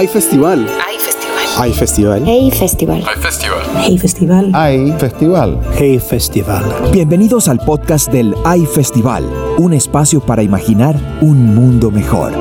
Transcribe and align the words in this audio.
Hay 0.00 0.08
festival. 0.08 0.66
Hay 0.86 0.98
festival. 0.98 1.46
Hay 1.58 1.72
festival. 1.74 2.22
Hey 2.24 2.50
Festival. 2.50 3.04
Hay 3.04 3.16
festival. 3.20 3.72
Hey 3.84 3.98
Festival. 3.98 4.50
Hay 4.54 4.92
festival. 4.98 5.60
Hey 5.76 5.98
Festival. 5.98 6.90
Bienvenidos 6.90 7.48
al 7.48 7.58
podcast 7.58 8.10
del 8.10 8.34
Hay 8.46 8.64
Festival, 8.64 9.28
un 9.58 9.74
espacio 9.74 10.22
para 10.22 10.42
imaginar 10.42 10.96
un 11.20 11.54
mundo 11.54 11.90
mejor. 11.90 12.32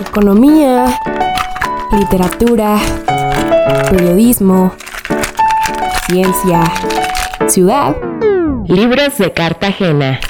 Economía, 0.00 0.98
literatura, 1.92 2.78
periodismo, 3.90 4.72
ciencia, 6.06 6.64
ciudad. 7.48 7.94
Libros 8.66 9.18
de 9.18 9.30
Cartagena. 9.30 10.20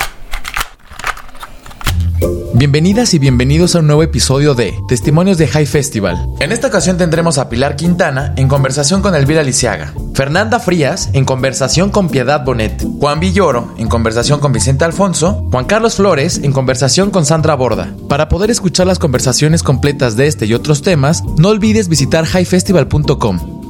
Bienvenidas 2.55 3.15
y 3.15 3.19
bienvenidos 3.19 3.75
a 3.75 3.81
un 3.81 3.89
nuevo 3.89 4.03
episodio 4.03 4.55
de 4.55 4.75
Testimonios 4.87 5.39
de 5.39 5.49
High 5.49 5.67
Festival. 5.67 6.29
En 6.41 6.53
esta 6.53 6.69
ocasión 6.69 6.97
tendremos 6.97 7.39
a 7.39 7.49
Pilar 7.49 7.75
Quintana 7.75 8.33
en 8.37 8.47
conversación 8.47 9.03
con 9.03 9.15
Elvira 9.15 9.43
Lisiaga, 9.43 9.93
Fernanda 10.15 10.61
Frías 10.61 11.11
en 11.13 11.25
conversación 11.25 11.91
con 11.91 12.09
Piedad 12.09 12.45
Bonet, 12.45 12.87
Juan 13.01 13.19
Villoro 13.19 13.75
en 13.77 13.89
conversación 13.89 14.39
con 14.39 14.53
Vicente 14.53 14.85
Alfonso, 14.85 15.49
Juan 15.51 15.65
Carlos 15.65 15.97
Flores 15.97 16.41
en 16.43 16.53
conversación 16.53 17.11
con 17.11 17.27
Sandra 17.27 17.57
Borda. 17.57 17.93
Para 18.09 18.29
poder 18.29 18.51
escuchar 18.51 18.87
las 18.87 19.01
conversaciones 19.01 19.65
completas 19.65 20.17
de 20.17 20.29
este 20.29 20.47
y 20.47 20.55
otros 20.55 20.83
temas, 20.83 21.25
no 21.37 21.49
olvides 21.49 21.89
visitar 21.89 22.25
highfestival.com. 22.25 23.65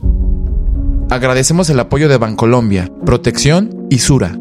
Agradecemos 1.08 1.70
el 1.70 1.80
apoyo 1.80 2.08
de 2.08 2.18
Bancolombia, 2.18 2.90
Protección 3.06 3.86
y 3.88 3.98
Sura. 4.00 4.36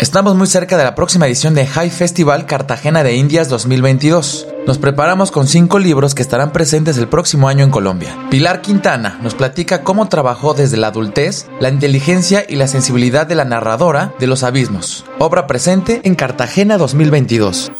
Estamos 0.00 0.34
muy 0.34 0.48
cerca 0.48 0.76
de 0.76 0.82
la 0.82 0.96
próxima 0.96 1.26
edición 1.26 1.54
de 1.54 1.66
High 1.66 1.90
Festival 1.90 2.46
Cartagena 2.46 3.04
de 3.04 3.14
Indias 3.14 3.48
2022. 3.48 4.48
Nos 4.66 4.78
preparamos 4.78 5.30
con 5.30 5.46
cinco 5.46 5.78
libros 5.78 6.16
que 6.16 6.22
estarán 6.22 6.52
presentes 6.52 6.98
el 6.98 7.06
próximo 7.06 7.48
año 7.48 7.64
en 7.64 7.70
Colombia. 7.70 8.16
Pilar 8.28 8.60
Quintana 8.60 9.20
nos 9.22 9.36
platica 9.36 9.84
cómo 9.84 10.08
trabajó 10.08 10.52
desde 10.52 10.78
la 10.78 10.88
adultez 10.88 11.46
la 11.60 11.68
inteligencia 11.68 12.44
y 12.48 12.56
la 12.56 12.66
sensibilidad 12.66 13.26
de 13.26 13.36
la 13.36 13.44
narradora 13.44 14.12
de 14.18 14.26
los 14.26 14.42
abismos. 14.42 15.04
Obra 15.20 15.46
presente 15.46 16.00
en 16.02 16.16
Cartagena 16.16 16.76
2022. 16.76 17.70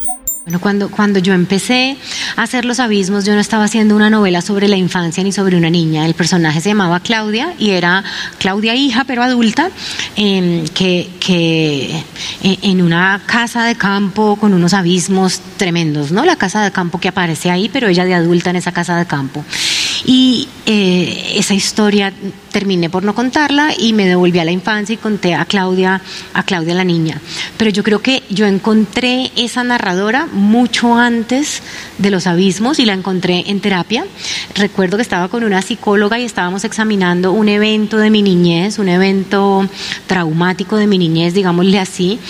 Bueno, 0.44 0.60
cuando, 0.60 0.90
cuando 0.90 1.20
yo 1.20 1.32
empecé 1.32 1.96
a 2.36 2.42
hacer 2.42 2.66
Los 2.66 2.78
Abismos, 2.78 3.24
yo 3.24 3.32
no 3.32 3.40
estaba 3.40 3.64
haciendo 3.64 3.96
una 3.96 4.10
novela 4.10 4.42
sobre 4.42 4.68
la 4.68 4.76
infancia 4.76 5.24
ni 5.24 5.32
sobre 5.32 5.56
una 5.56 5.70
niña. 5.70 6.04
El 6.04 6.12
personaje 6.12 6.60
se 6.60 6.68
llamaba 6.68 7.00
Claudia 7.00 7.54
y 7.58 7.70
era 7.70 8.04
Claudia 8.38 8.74
hija, 8.74 9.04
pero 9.04 9.22
adulta, 9.22 9.70
eh, 10.16 10.66
que, 10.74 11.08
que 11.18 11.96
eh, 12.42 12.58
en 12.60 12.82
una 12.82 13.22
casa 13.24 13.64
de 13.64 13.76
campo 13.76 14.36
con 14.36 14.52
unos 14.52 14.74
abismos 14.74 15.40
tremendos, 15.56 16.12
¿no? 16.12 16.26
La 16.26 16.36
casa 16.36 16.62
de 16.62 16.70
campo 16.70 17.00
que 17.00 17.08
aparece 17.08 17.50
ahí, 17.50 17.70
pero 17.72 17.88
ella 17.88 18.04
de 18.04 18.12
adulta 18.12 18.50
en 18.50 18.56
esa 18.56 18.72
casa 18.72 18.98
de 18.98 19.06
campo. 19.06 19.42
Y 20.04 20.46
eh, 20.66 21.36
esa 21.36 21.54
historia 21.54 22.12
terminé 22.54 22.88
por 22.88 23.02
no 23.02 23.16
contarla 23.16 23.74
y 23.76 23.92
me 23.94 24.06
devolví 24.06 24.38
a 24.38 24.44
la 24.44 24.52
infancia 24.52 24.94
y 24.94 24.96
conté 24.96 25.34
a 25.34 25.44
Claudia, 25.44 26.00
a 26.32 26.44
Claudia 26.44 26.72
la 26.72 26.84
niña. 26.84 27.20
Pero 27.58 27.72
yo 27.72 27.82
creo 27.82 28.00
que 28.00 28.22
yo 28.30 28.46
encontré 28.46 29.32
esa 29.34 29.64
narradora 29.64 30.26
mucho 30.32 30.94
antes 30.94 31.62
de 31.98 32.10
los 32.12 32.28
abismos 32.28 32.78
y 32.78 32.84
la 32.84 32.92
encontré 32.92 33.42
en 33.48 33.58
terapia. 33.58 34.06
Recuerdo 34.54 34.96
que 34.98 35.02
estaba 35.02 35.26
con 35.26 35.42
una 35.42 35.62
psicóloga 35.62 36.20
y 36.20 36.24
estábamos 36.24 36.62
examinando 36.62 37.32
un 37.32 37.48
evento 37.48 37.98
de 37.98 38.10
mi 38.10 38.22
niñez, 38.22 38.78
un 38.78 38.88
evento 38.88 39.68
traumático 40.06 40.76
de 40.76 40.86
mi 40.86 40.96
niñez, 40.96 41.34
digámosle 41.34 41.80
así 41.80 42.20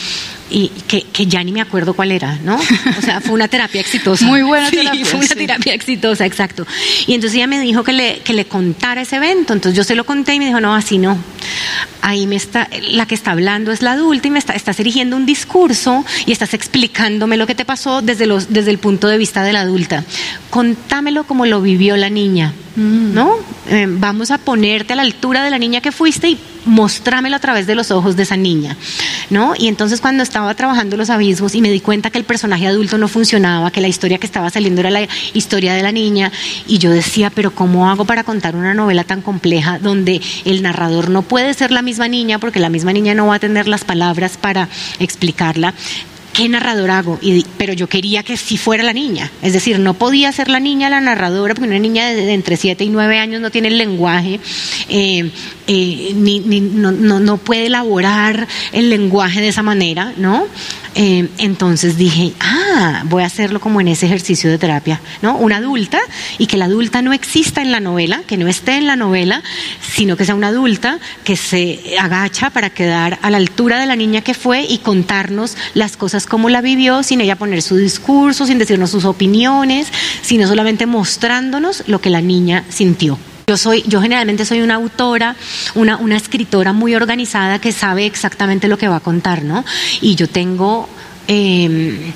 y 0.51 0.69
que, 0.87 1.03
que, 1.03 1.27
ya 1.27 1.43
ni 1.43 1.51
me 1.51 1.61
acuerdo 1.61 1.95
cuál 1.95 2.13
era, 2.13 2.39
¿no? 2.45 2.57
O 2.57 3.03
sea, 3.03 3.21
fue 3.21 3.33
una 3.33 3.49
terapia 3.49 3.81
exitosa. 3.81 4.25
Muy 4.27 4.43
buena 4.43 4.71
sí, 4.71 4.77
terapia. 4.77 5.05
Fue 5.05 5.19
una 5.19 5.29
sí. 5.29 5.35
terapia 5.35 5.75
exitosa, 5.75 6.27
exacto. 6.27 6.67
Y 7.09 7.15
entonces 7.15 7.37
ella 7.37 7.49
me 7.49 7.61
dijo 7.61 7.83
que 7.83 7.93
le, 7.93 8.19
que 8.21 8.33
le 8.33 8.45
contara 8.45 9.03
ese 9.03 9.17
evento. 9.17 9.53
Entonces 9.53 9.77
yo 9.77 9.83
se 9.83 9.95
lo 9.95 10.05
conté 10.05 10.14
y 10.15 10.39
me 10.39 10.47
dijo, 10.47 10.61
no, 10.61 10.75
así 10.75 10.99
no. 10.99 11.19
Ahí 12.01 12.27
me 12.27 12.37
está, 12.37 12.69
la 12.91 13.07
que 13.07 13.15
está 13.15 13.33
hablando 13.33 13.73
es 13.73 13.83
la 13.83 13.93
adulta 13.93 14.29
y 14.29 14.31
me 14.31 14.39
está, 14.39 14.53
estás 14.53 14.79
erigiendo 14.79 15.17
un 15.17 15.27
discurso 15.27 16.05
y 16.27 16.33
estás 16.33 16.55
explicándome 16.55 17.37
lo 17.37 17.47
que 17.47 17.55
te 17.55 17.65
pasó 17.65 18.03
desde, 18.03 18.27
los, 18.27 18.53
desde 18.53 18.71
el 18.71 18.79
punto 18.79 19.09
de 19.09 19.19
vista 19.19 19.43
de 19.43 19.53
la 19.53 19.63
adulta. 19.63 20.05
Contámelo 20.51 21.25
como 21.25 21.47
lo 21.47 21.61
vivió 21.63 21.97
la 21.97 22.11
niña, 22.11 22.53
¿no? 22.77 23.37
Eh, 23.69 23.87
vamos 23.89 24.31
a 24.31 24.39
ponerte 24.39 24.93
a 24.93 24.97
la 24.97 25.03
altura 25.03 25.43
de 25.43 25.51
la 25.51 25.59
niña 25.59 25.81
que 25.81 25.93
fuiste 25.93 26.29
y 26.29 26.39
mostrámelo 26.65 27.37
a 27.37 27.39
través 27.39 27.67
de 27.67 27.75
los 27.75 27.91
ojos 27.91 28.17
de 28.17 28.23
esa 28.23 28.37
niña, 28.37 28.77
¿no? 29.31 29.55
Y 29.57 29.69
entonces 29.69 30.01
cuando 30.01 30.23
estaba 30.23 30.55
trabajando 30.55 30.97
los 30.97 31.11
abismos 31.11 31.55
y 31.55 31.61
me 31.61 31.71
di 31.71 31.81
cuenta 31.81 32.11
que 32.11 32.19
el 32.19 32.25
personaje 32.25 32.67
adulto 32.67 32.99
no 32.99 33.09
funcionaba, 33.09 33.71
que 33.71 33.81
la 33.81 33.89
historia 33.89 34.19
que 34.19 34.27
estaba 34.27 34.51
saliendo 34.51 34.81
era 34.81 34.91
la 34.91 35.07
historia 35.33 35.75
de 35.75 35.83
la 35.83 35.93
niña, 35.93 36.33
y 36.67 36.79
yo 36.79 36.91
decía, 36.91 37.31
pero 37.31 37.55
¿cómo 37.55 37.91
hago 37.91 38.05
para 38.05 38.25
contar 38.25 38.57
una 38.57 38.75
novela 38.75 39.05
tan 39.05 39.23
compleja 39.23 39.79
donde 39.79 40.21
el 40.45 40.63
narrador 40.63 41.11
no 41.11 41.23
puede 41.23 41.55
ser 41.55 41.71
la 41.71 41.83
misma 41.83 42.09
niña 42.09 42.39
porque 42.39 42.61
la 42.61 42.69
misma 42.69 42.93
niña 42.93 43.15
no 43.15 43.27
va 43.27 43.37
a 43.37 43.39
tener 43.39 43.69
las 43.69 43.85
palabras 43.85 44.37
para 44.37 44.69
explicarla? 44.99 45.75
¿Qué 46.35 46.49
narrador 46.49 46.91
hago? 46.91 47.19
Pero 47.57 47.73
yo 47.73 47.89
quería 47.89 48.23
que 48.23 48.37
sí 48.37 48.59
fuera 48.59 48.83
la 48.83 48.93
niña. 48.93 49.31
Es 49.41 49.55
decir, 49.55 49.79
no 49.79 49.95
podía 49.95 50.31
ser 50.33 50.49
la 50.49 50.61
niña 50.61 50.91
la 50.91 51.01
narradora, 51.01 51.55
porque 51.55 51.69
una 51.69 51.79
niña 51.79 52.09
de, 52.09 52.35
entre 52.35 52.59
7 52.59 52.85
y 52.85 52.91
9 52.91 53.19
años 53.19 53.41
no 53.41 53.51
tiene 53.51 53.69
el 53.69 53.79
lenguaje, 53.79 54.41
eh, 54.89 55.31
eh, 55.67 56.13
ni, 56.15 56.41
ni, 56.41 56.61
no, 56.61 56.93
no, 56.93 57.21
no, 57.21 57.39
puede 57.39 57.67
elaborar 57.67 58.47
el 58.73 58.91
lenguaje 58.91 59.41
de 59.41 59.49
esa 59.49 59.63
manera, 59.63 60.13
¿no? 60.19 60.47
Eh, 60.97 61.29
entonces 61.39 61.97
dije, 61.97 62.33
ah, 62.39 63.03
voy 63.07 63.25
a 63.25 63.27
hacerlo 63.27 63.61
como 63.61 63.81
en 63.81 63.89
ese 63.89 64.07
ejercicio 64.07 64.49
de 64.49 64.59
terapia, 64.59 65.01
¿no? 65.23 65.37
Una 65.37 65.57
adulta 65.57 65.99
y 66.39 66.47
que 66.47 66.57
la 66.57 66.67
adulta 66.67 67.03
no 67.03 67.13
exista 67.13 67.63
en 67.63 67.73
la 67.73 67.81
novela, 67.81 68.23
que 68.27 68.37
no 68.37 68.47
esté 68.47 68.77
en 68.77 68.87
la 68.87 68.95
novela, 68.95 69.43
sino 69.81 70.17
que 70.17 70.25
sea 70.25 70.37
una 70.37 70.49
adulta 70.49 71.01
que 71.25 71.37
se 71.37 71.97
agacha 71.99 72.51
para 72.51 72.71
quedar 72.71 73.19
a 73.23 73.31
la 73.31 73.39
altura 73.39 73.81
de 73.81 73.87
la 73.87 73.97
niña 73.97 74.21
que 74.21 74.35
fue 74.35 74.63
y 74.69 74.79
contarnos 74.79 75.57
las 75.75 75.97
cosas 75.97 76.24
como 76.27 76.49
la 76.49 76.61
vivió, 76.61 77.03
sin 77.03 77.21
ella 77.21 77.37
poner 77.37 77.63
su 77.63 77.77
discurso, 77.77 78.47
sin 78.47 78.59
decirnos 78.59 78.91
sus 78.91 79.05
opiniones, 79.05 79.89
sino 80.23 80.47
solamente 80.47 80.87
mostrándonos 80.87 81.85
lo 81.87 82.01
que 82.01 82.11
la 82.11 82.21
niña 82.21 82.65
sintió. 82.69 83.19
Yo 83.47 83.59
soy, 83.59 83.85
yo 83.87 84.01
generalmente 84.01 84.47
soy 84.47 84.63
una 84.63 84.77
autora, 84.77 85.37
una, 85.75 86.17
escritora 86.17 86.73
muy 86.73 86.95
organizada 86.95 87.59
que 87.59 87.73
sabe 87.73 88.07
exactamente 88.07 88.69
lo 88.69 88.79
que 88.79 88.89
va 88.89 88.97
a 88.97 89.01
contar, 89.01 89.43
¿no? 89.43 89.65
Y 90.01 90.15
yo 90.15 90.29
tengo 90.29 90.89
eh, 91.29 92.13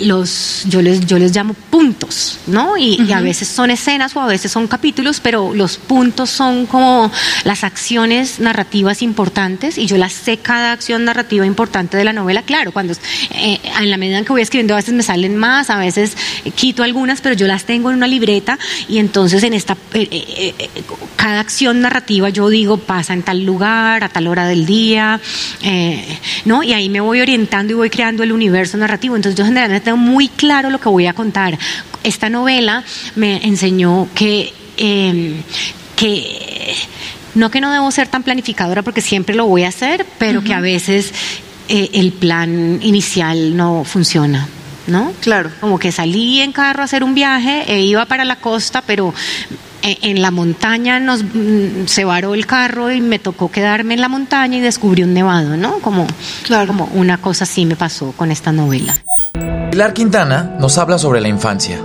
los, 0.00 0.64
yo 0.66 0.80
les, 0.80 1.06
yo 1.06 1.18
les 1.18 1.34
llamo 1.34 1.54
puntos, 1.54 2.38
¿no? 2.46 2.76
Y, 2.76 2.92
uh 2.92 3.04
-huh. 3.04 3.08
y, 3.08 3.12
a 3.12 3.20
veces 3.20 3.48
son 3.48 3.70
escenas 3.70 4.16
o 4.16 4.20
a 4.20 4.26
veces 4.26 4.50
son 4.50 4.66
capítulos, 4.66 5.20
pero 5.20 5.52
los 5.54 5.76
puntos 5.76 6.30
son 6.30 6.66
como 6.66 7.10
las 7.44 7.64
acciones 7.64 8.40
narrativas 8.40 9.02
importantes 9.02 9.78
y 9.78 9.86
yo 9.86 9.96
las 9.96 10.12
sé 10.12 10.38
cada 10.38 10.72
acción 10.72 11.04
narrativa 11.04 11.44
importante 11.46 11.96
de 11.96 12.04
la 12.04 12.12
novela. 12.12 12.42
Claro, 12.42 12.72
cuando 12.72 12.94
eh, 13.30 13.60
en 13.80 13.90
la 13.90 13.96
medida 13.96 14.18
en 14.18 14.24
que 14.24 14.32
voy 14.32 14.42
escribiendo 14.42 14.74
a 14.74 14.78
veces 14.78 14.94
me 14.94 15.02
salen 15.02 15.36
más, 15.36 15.70
a 15.70 15.76
veces 15.76 16.16
eh, 16.44 16.50
quito 16.50 16.82
algunas, 16.82 17.20
pero 17.20 17.34
yo 17.34 17.46
las 17.46 17.64
tengo 17.64 17.90
en 17.90 17.96
una 17.96 18.06
libreta 18.06 18.58
y 18.88 18.98
entonces 18.98 19.42
en 19.42 19.54
esta 19.54 19.76
eh, 19.94 20.54
cada 21.16 21.40
acción 21.40 21.80
narrativa 21.80 22.28
yo 22.28 22.48
digo 22.48 22.76
pasa 22.78 23.12
en 23.12 23.22
tal 23.22 23.44
lugar, 23.44 24.04
a 24.04 24.08
tal 24.08 24.26
hora 24.28 24.46
del 24.46 24.66
día, 24.66 25.20
¿no? 26.44 26.62
Y 26.62 26.72
ahí 26.72 26.88
me 26.88 27.00
voy 27.00 27.20
orientando 27.20 27.72
y 27.72 27.76
voy 27.76 27.90
creando 27.90 28.22
el 28.22 28.32
universo 28.32 28.76
narrativo. 28.76 29.16
Entonces 29.16 29.36
yo 29.36 29.44
generalmente 29.58 29.84
tengo 29.84 29.98
muy 29.98 30.28
claro 30.28 30.70
lo 30.70 30.80
que 30.80 30.88
voy 30.88 31.06
a 31.06 31.12
contar. 31.12 31.58
Esta 32.04 32.28
novela 32.28 32.84
me 33.16 33.44
enseñó 33.44 34.08
que, 34.14 34.52
eh, 34.76 35.42
que 35.96 36.74
no 37.34 37.50
que 37.50 37.60
no 37.60 37.72
debo 37.72 37.90
ser 37.90 38.08
tan 38.08 38.22
planificadora 38.22 38.82
porque 38.82 39.00
siempre 39.00 39.34
lo 39.34 39.46
voy 39.46 39.64
a 39.64 39.68
hacer, 39.68 40.06
pero 40.18 40.38
uh 40.38 40.42
-huh. 40.42 40.46
que 40.46 40.54
a 40.54 40.60
veces 40.60 41.12
eh, 41.68 41.90
el 41.94 42.12
plan 42.12 42.78
inicial 42.82 43.56
no 43.56 43.84
funciona. 43.84 44.48
¿No? 44.86 45.12
Claro. 45.20 45.50
Como 45.60 45.78
que 45.78 45.92
salí 45.92 46.40
en 46.40 46.50
carro 46.50 46.80
a 46.80 46.84
hacer 46.86 47.04
un 47.04 47.14
viaje 47.14 47.64
e 47.68 47.82
iba 47.82 48.06
para 48.06 48.24
la 48.24 48.36
costa, 48.36 48.80
pero 48.86 49.12
en 49.82 50.22
la 50.22 50.30
montaña 50.30 51.00
nos 51.00 51.22
se 51.86 52.04
varó 52.04 52.34
el 52.34 52.46
carro 52.46 52.90
y 52.90 53.00
me 53.00 53.18
tocó 53.18 53.50
quedarme 53.50 53.94
en 53.94 54.00
la 54.00 54.08
montaña 54.08 54.58
y 54.58 54.60
descubrí 54.60 55.02
un 55.02 55.14
nevado, 55.14 55.56
¿no? 55.56 55.78
Como, 55.80 56.06
claro. 56.42 56.68
como 56.68 56.86
una 56.94 57.18
cosa 57.18 57.44
así 57.44 57.64
me 57.64 57.76
pasó 57.76 58.12
con 58.12 58.30
esta 58.30 58.52
novela. 58.52 58.94
Pilar 59.70 59.92
Quintana 59.94 60.56
nos 60.58 60.78
habla 60.78 60.98
sobre 60.98 61.20
la 61.20 61.28
infancia. 61.28 61.78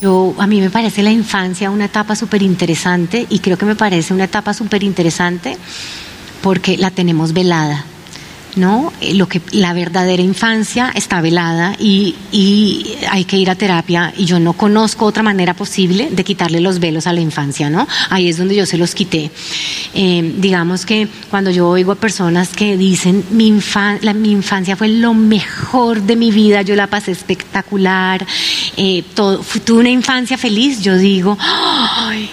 Yo, 0.00 0.34
a 0.38 0.46
mí 0.46 0.60
me 0.60 0.70
parece 0.70 1.02
la 1.02 1.10
infancia 1.10 1.70
una 1.70 1.86
etapa 1.86 2.14
súper 2.16 2.42
interesante 2.42 3.26
y 3.28 3.38
creo 3.38 3.56
que 3.56 3.66
me 3.66 3.76
parece 3.76 4.12
una 4.12 4.24
etapa 4.24 4.52
súper 4.52 4.82
interesante 4.82 5.56
porque 6.42 6.76
la 6.76 6.90
tenemos 6.90 7.32
velada. 7.32 7.86
¿no? 8.56 8.92
Eh, 9.00 9.14
lo 9.14 9.28
que, 9.28 9.40
la 9.52 9.72
verdadera 9.72 10.22
infancia 10.22 10.92
está 10.94 11.20
velada 11.20 11.74
y, 11.78 12.14
y, 12.30 12.94
hay 13.10 13.24
que 13.24 13.36
ir 13.36 13.50
a 13.50 13.54
terapia 13.54 14.12
y 14.16 14.26
yo 14.26 14.38
no 14.38 14.52
conozco 14.52 15.06
otra 15.06 15.22
manera 15.22 15.54
posible 15.54 16.08
de 16.10 16.24
quitarle 16.24 16.60
los 16.60 16.78
velos 16.78 17.06
a 17.06 17.12
la 17.12 17.20
infancia, 17.20 17.68
¿no? 17.70 17.86
Ahí 18.10 18.28
es 18.28 18.38
donde 18.38 18.54
yo 18.54 18.66
se 18.66 18.78
los 18.78 18.94
quité. 18.94 19.30
Eh, 19.96 20.34
digamos 20.38 20.84
que 20.84 21.08
cuando 21.30 21.50
yo 21.52 21.68
oigo 21.68 21.92
a 21.92 21.94
personas 21.94 22.48
que 22.48 22.76
dicen 22.76 23.24
mi, 23.30 23.52
mi 23.52 24.30
infancia 24.32 24.76
fue 24.76 24.88
lo 24.88 25.14
mejor 25.14 26.02
de 26.02 26.16
mi 26.16 26.32
vida, 26.32 26.62
yo 26.62 26.74
la 26.74 26.88
pasé 26.88 27.12
espectacular, 27.12 28.26
eh, 28.76 29.04
todo, 29.14 29.44
tuve 29.64 29.80
una 29.80 29.90
infancia 29.90 30.36
feliz, 30.36 30.80
yo 30.80 30.96
digo, 30.96 31.38
¡ay! 31.40 32.28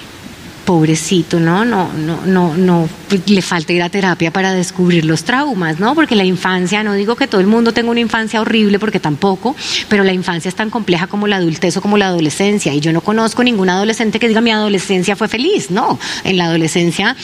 Pobrecito, 0.66 1.40
¿no? 1.40 1.66
No, 1.66 1.92
no, 1.94 2.22
no, 2.26 2.56
no, 2.56 2.90
le 3.26 3.42
falta 3.42 3.74
ir 3.74 3.82
a 3.84 3.90
terapia 3.90 4.32
para 4.32 4.54
descubrir 4.54 5.06
los 5.06 5.24
traumas, 5.24 5.80
¿no? 5.80 5.96
Porque 5.96 6.16
la 6.16 6.24
infancia, 6.24 6.84
no 6.84 6.94
digo 6.94 7.16
que 7.16 7.28
todo 7.28 7.42
el 7.42 7.48
mundo 7.48 7.74
tenga 7.74 7.92
una 7.92 8.00
infancia 8.00 8.42
horrible, 8.42 8.80
porque 8.80 9.00
tampoco, 9.00 9.56
pero 9.90 10.04
la 10.04 10.14
infancia 10.14 10.50
es 10.50 10.56
tan 10.56 10.70
compleja 10.70 11.08
como 11.08 11.28
la 11.28 11.38
adultez 11.38 11.78
o 11.78 11.82
como 11.82 11.98
la 11.98 12.08
adolescencia. 12.08 12.74
Y 12.74 12.80
yo 12.80 12.94
no 12.94 13.02
conozco 13.02 13.44
ningún 13.44 13.70
adolescente 13.70 14.20
que 14.20 14.28
diga 14.28 14.42
mi 14.42 14.52
adolescencia 14.52 15.16
fue 15.16 15.28
feliz, 15.28 15.72
no. 15.72 16.00
En 16.24 16.38
la 16.38 16.46
adolescencia 16.46 17.16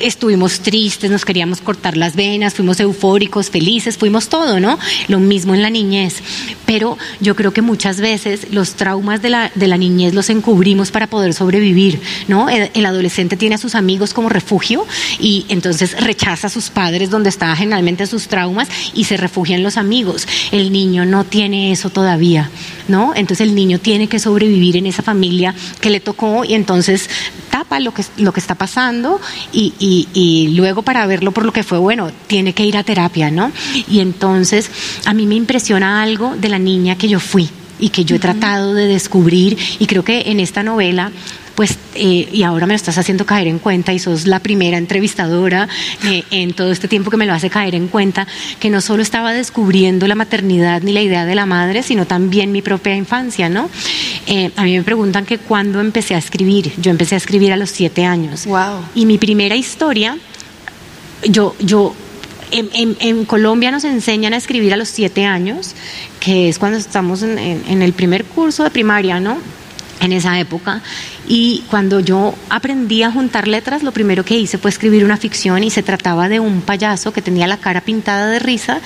estuvimos 0.00 0.60
tristes, 0.60 1.10
nos 1.10 1.24
queríamos 1.24 1.60
cortar 1.60 1.96
las 1.96 2.14
venas, 2.16 2.54
fuimos 2.54 2.80
eufóricos, 2.80 3.50
felices, 3.50 3.98
fuimos 3.98 4.28
todo, 4.28 4.60
¿no? 4.60 4.78
Lo 5.08 5.18
mismo 5.18 5.54
en 5.54 5.62
la 5.62 5.70
niñez. 5.70 6.22
Pero 6.66 6.96
yo 7.20 7.34
creo 7.36 7.52
que 7.52 7.62
muchas 7.62 8.00
veces 8.00 8.48
los 8.52 8.74
traumas 8.74 9.22
de 9.22 9.30
la, 9.30 9.50
de 9.54 9.66
la 9.66 9.76
niñez 9.76 10.14
los 10.14 10.30
encubrimos 10.30 10.90
para 10.90 11.06
poder 11.06 11.34
sobrevivir, 11.34 12.00
¿no? 12.28 12.48
El, 12.76 12.86
adolescente 12.86 13.36
tiene 13.36 13.56
a 13.56 13.58
sus 13.58 13.74
amigos 13.74 14.14
como 14.14 14.28
refugio 14.28 14.86
y 15.18 15.44
entonces 15.48 16.00
rechaza 16.00 16.46
a 16.46 16.50
sus 16.50 16.70
padres 16.70 17.10
donde 17.10 17.28
está 17.28 17.54
generalmente 17.56 18.06
sus 18.06 18.28
traumas 18.28 18.68
y 18.94 19.04
se 19.04 19.16
refugia 19.16 19.56
en 19.56 19.62
los 19.62 19.76
amigos. 19.76 20.28
El 20.52 20.72
niño 20.72 21.04
no 21.04 21.24
tiene 21.24 21.72
eso 21.72 21.90
todavía, 21.90 22.50
¿no? 22.88 23.12
Entonces 23.14 23.46
el 23.46 23.54
niño 23.54 23.78
tiene 23.78 24.08
que 24.08 24.18
sobrevivir 24.18 24.76
en 24.76 24.86
esa 24.86 25.02
familia 25.02 25.54
que 25.80 25.90
le 25.90 26.00
tocó 26.00 26.44
y 26.44 26.54
entonces 26.54 27.08
tapa 27.50 27.80
lo 27.80 27.92
que, 27.92 28.04
lo 28.18 28.32
que 28.32 28.40
está 28.40 28.54
pasando 28.54 29.20
y, 29.52 29.74
y, 29.78 30.08
y 30.14 30.48
luego 30.56 30.82
para 30.82 31.06
verlo 31.06 31.32
por 31.32 31.44
lo 31.44 31.52
que 31.52 31.62
fue 31.62 31.78
bueno, 31.78 32.10
tiene 32.26 32.52
que 32.52 32.64
ir 32.64 32.76
a 32.76 32.84
terapia, 32.84 33.30
¿no? 33.30 33.50
Y 33.88 34.00
entonces 34.00 34.70
a 35.04 35.14
mí 35.14 35.26
me 35.26 35.34
impresiona 35.34 36.02
algo 36.02 36.36
de 36.36 36.48
la 36.48 36.58
niña 36.58 36.96
que 36.96 37.08
yo 37.08 37.20
fui 37.20 37.48
y 37.78 37.90
que 37.90 38.04
yo 38.04 38.16
he 38.16 38.18
tratado 38.18 38.74
de 38.74 38.86
descubrir 38.86 39.58
y 39.78 39.86
creo 39.86 40.04
que 40.04 40.30
en 40.30 40.40
esta 40.40 40.62
novela 40.62 41.12
pues, 41.56 41.78
eh, 41.94 42.28
y 42.30 42.42
ahora 42.42 42.66
me 42.66 42.74
lo 42.74 42.76
estás 42.76 42.98
haciendo 42.98 43.24
caer 43.24 43.48
en 43.48 43.58
cuenta 43.58 43.92
y 43.94 43.98
sos 43.98 44.26
la 44.26 44.40
primera 44.40 44.76
entrevistadora 44.76 45.68
eh, 46.04 46.22
en 46.30 46.52
todo 46.52 46.70
este 46.70 46.86
tiempo 46.86 47.10
que 47.10 47.16
me 47.16 47.24
lo 47.24 47.32
hace 47.32 47.48
caer 47.48 47.74
en 47.74 47.88
cuenta, 47.88 48.26
que 48.60 48.68
no 48.68 48.82
solo 48.82 49.02
estaba 49.02 49.32
descubriendo 49.32 50.06
la 50.06 50.14
maternidad 50.14 50.82
ni 50.82 50.92
la 50.92 51.00
idea 51.00 51.24
de 51.24 51.34
la 51.34 51.46
madre, 51.46 51.82
sino 51.82 52.06
también 52.06 52.52
mi 52.52 52.60
propia 52.60 52.94
infancia, 52.94 53.48
¿no? 53.48 53.70
Eh, 54.26 54.50
a 54.54 54.64
mí 54.64 54.76
me 54.76 54.84
preguntan 54.84 55.24
que 55.24 55.38
cuándo 55.38 55.80
empecé 55.80 56.14
a 56.14 56.18
escribir. 56.18 56.72
Yo 56.76 56.90
empecé 56.90 57.14
a 57.14 57.18
escribir 57.18 57.52
a 57.52 57.56
los 57.56 57.70
siete 57.70 58.04
años. 58.04 58.44
Wow. 58.44 58.82
Y 58.94 59.06
mi 59.06 59.16
primera 59.16 59.56
historia, 59.56 60.18
yo, 61.26 61.56
yo 61.58 61.94
en, 62.50 62.96
en, 63.00 63.24
Colombia 63.24 63.70
nos 63.70 63.84
enseñan 63.84 64.34
a 64.34 64.36
escribir 64.36 64.74
a 64.74 64.76
los 64.76 64.88
siete 64.88 65.24
años, 65.24 65.74
que 66.20 66.50
es 66.50 66.58
cuando 66.58 66.78
estamos 66.78 67.22
en, 67.22 67.38
en, 67.38 67.82
el 67.82 67.94
primer 67.94 68.24
curso 68.24 68.62
de 68.62 68.70
primaria, 68.70 69.20
¿no? 69.20 69.38
En 69.98 70.12
esa 70.12 70.38
época. 70.38 70.82
Y 71.26 71.64
cuando 71.70 72.00
yo 72.00 72.34
aprendí 72.50 73.02
a 73.02 73.10
juntar 73.10 73.48
letras, 73.48 73.82
lo 73.82 73.92
primero 73.92 74.24
que 74.24 74.36
hice 74.38 74.58
fue 74.58 74.70
escribir 74.70 75.04
una 75.04 75.16
ficción 75.16 75.64
y 75.64 75.70
se 75.70 75.82
trataba 75.82 76.28
de 76.28 76.38
un 76.38 76.60
payaso 76.60 77.12
que 77.12 77.22
tenía 77.22 77.46
la 77.46 77.56
cara 77.56 77.80
pintada 77.80 78.28
de 78.28 78.38
risa, 78.38 78.80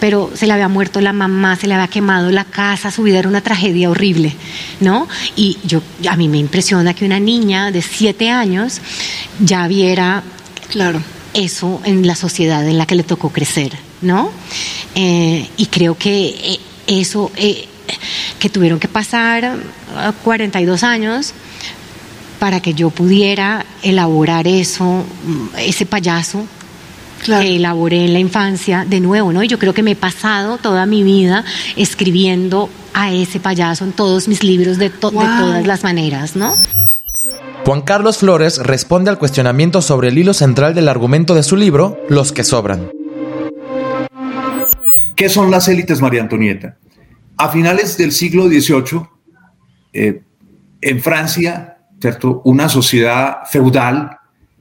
pero 0.00 0.30
se 0.34 0.46
le 0.46 0.54
había 0.54 0.68
muerto 0.68 1.00
la 1.00 1.12
mamá, 1.12 1.56
se 1.56 1.66
le 1.66 1.74
había 1.74 1.88
quemado 1.88 2.30
la 2.30 2.44
casa, 2.44 2.90
su 2.90 3.02
vida 3.02 3.18
era 3.18 3.28
una 3.28 3.42
tragedia 3.42 3.90
horrible, 3.90 4.34
¿no? 4.80 5.06
Y 5.36 5.58
yo, 5.64 5.82
a 6.08 6.16
mí 6.16 6.28
me 6.28 6.38
impresiona 6.38 6.94
que 6.94 7.04
una 7.04 7.20
niña 7.20 7.70
de 7.70 7.82
siete 7.82 8.30
años 8.30 8.80
ya 9.40 9.68
viera, 9.68 10.22
claro, 10.70 11.02
eso 11.34 11.80
en 11.84 12.06
la 12.06 12.16
sociedad 12.16 12.66
en 12.66 12.78
la 12.78 12.86
que 12.86 12.94
le 12.94 13.02
tocó 13.02 13.30
crecer, 13.30 13.72
¿no? 14.00 14.30
Eh, 14.94 15.48
y 15.56 15.66
creo 15.66 15.96
que 15.96 16.28
eh, 16.28 16.60
eso, 16.86 17.30
eh, 17.36 17.68
que 18.46 18.50
tuvieron 18.50 18.78
que 18.78 18.86
pasar 18.86 19.56
42 20.22 20.84
años, 20.84 21.32
para 22.38 22.60
que 22.60 22.74
yo 22.74 22.90
pudiera 22.90 23.66
elaborar 23.82 24.46
eso, 24.46 25.04
ese 25.58 25.84
payaso 25.84 26.46
que 27.24 27.56
elaboré 27.56 28.04
en 28.04 28.12
la 28.12 28.20
infancia 28.20 28.84
de 28.88 29.00
nuevo, 29.00 29.32
¿no? 29.32 29.42
Y 29.42 29.48
yo 29.48 29.58
creo 29.58 29.74
que 29.74 29.82
me 29.82 29.92
he 29.92 29.96
pasado 29.96 30.58
toda 30.58 30.86
mi 30.86 31.02
vida 31.02 31.44
escribiendo 31.74 32.70
a 32.94 33.10
ese 33.10 33.40
payaso 33.40 33.82
en 33.82 33.90
todos 33.90 34.28
mis 34.28 34.44
libros 34.44 34.78
de, 34.78 34.90
de 34.90 34.96
todas 34.96 35.66
las 35.66 35.82
maneras, 35.82 36.36
¿no? 36.36 36.54
Juan 37.64 37.80
Carlos 37.80 38.18
Flores 38.18 38.58
responde 38.58 39.10
al 39.10 39.18
cuestionamiento 39.18 39.82
sobre 39.82 40.10
el 40.10 40.18
hilo 40.18 40.34
central 40.34 40.72
del 40.72 40.88
argumento 40.88 41.34
de 41.34 41.42
su 41.42 41.56
libro, 41.56 42.00
Los 42.08 42.30
que 42.30 42.44
sobran. 42.44 42.92
¿Qué 45.16 45.28
son 45.28 45.50
las 45.50 45.66
élites, 45.66 46.00
María 46.00 46.20
Antonieta? 46.20 46.76
A 47.38 47.48
finales 47.50 47.96
del 47.96 48.12
siglo 48.12 48.48
XVIII, 48.48 49.02
eh, 49.92 50.22
en 50.80 51.00
Francia, 51.00 51.78
¿cierto? 52.00 52.42
Una 52.44 52.68
sociedad 52.68 53.38
feudal 53.50 54.18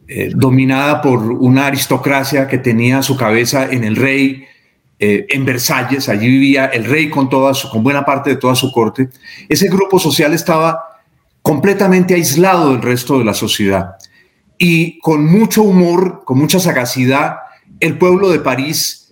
eh, 0.07 0.31
dominada 0.35 1.01
por 1.01 1.19
una 1.19 1.67
aristocracia 1.67 2.47
que 2.47 2.57
tenía 2.57 3.01
su 3.01 3.17
cabeza 3.17 3.65
en 3.65 3.83
el 3.83 3.95
rey, 3.95 4.45
eh, 4.99 5.25
en 5.29 5.45
Versalles, 5.45 6.07
allí 6.09 6.27
vivía 6.27 6.65
el 6.65 6.85
rey 6.85 7.09
con, 7.09 7.29
toda 7.29 7.53
su, 7.53 7.69
con 7.69 7.83
buena 7.83 8.05
parte 8.05 8.29
de 8.29 8.35
toda 8.37 8.55
su 8.55 8.71
corte. 8.71 9.09
Ese 9.49 9.67
grupo 9.67 9.99
social 9.99 10.33
estaba 10.33 10.79
completamente 11.41 12.13
aislado 12.13 12.71
del 12.71 12.81
resto 12.81 13.17
de 13.17 13.25
la 13.25 13.33
sociedad. 13.33 13.95
Y 14.57 14.99
con 14.99 15.25
mucho 15.25 15.63
humor, 15.63 16.23
con 16.23 16.37
mucha 16.37 16.59
sagacidad, 16.59 17.37
el 17.79 17.97
pueblo 17.97 18.29
de 18.29 18.39
París 18.39 19.04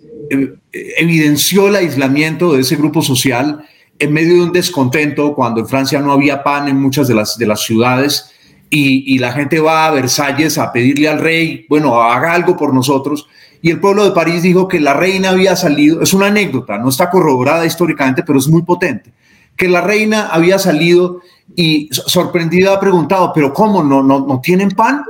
evidenció 0.72 1.68
el 1.68 1.76
aislamiento 1.76 2.52
de 2.52 2.60
ese 2.60 2.76
grupo 2.76 3.02
social 3.02 3.64
en 3.98 4.12
medio 4.12 4.34
de 4.34 4.42
un 4.42 4.52
descontento, 4.52 5.34
cuando 5.34 5.60
en 5.60 5.68
Francia 5.68 6.00
no 6.00 6.12
había 6.12 6.42
pan 6.42 6.68
en 6.68 6.80
muchas 6.80 7.08
de 7.08 7.14
las, 7.14 7.38
de 7.38 7.46
las 7.46 7.62
ciudades 7.62 8.30
y, 8.70 9.18
la 9.18 9.32
gente 9.32 9.60
va 9.60 9.86
a 9.86 9.90
Versalles 9.92 10.58
a 10.58 10.72
pedirle 10.72 11.08
al 11.08 11.20
rey, 11.20 11.64
bueno, 11.68 12.00
haga 12.02 12.32
algo 12.32 12.56
por 12.56 12.74
nosotros. 12.74 13.28
Y 13.62 13.70
el 13.70 13.80
pueblo 13.80 14.04
de 14.04 14.10
París 14.10 14.42
dijo 14.42 14.66
que 14.66 14.80
la 14.80 14.94
reina 14.94 15.30
había 15.30 15.54
salido, 15.54 16.02
es 16.02 16.12
una 16.12 16.26
anécdota, 16.26 16.76
no 16.78 16.88
está 16.88 17.08
corroborada 17.08 17.64
históricamente, 17.64 18.22
pero 18.26 18.38
es 18.38 18.48
muy 18.48 18.62
potente, 18.62 19.12
que 19.56 19.68
la 19.68 19.80
reina 19.80 20.26
había 20.26 20.58
salido 20.58 21.20
y 21.54 21.88
sorprendida 21.92 22.74
ha 22.74 22.80
preguntado, 22.80 23.32
pero 23.32 23.52
¿cómo? 23.52 23.82
¿No, 23.82 24.02
no, 24.02 24.26
no 24.26 24.40
tienen 24.40 24.70
pan? 24.70 25.04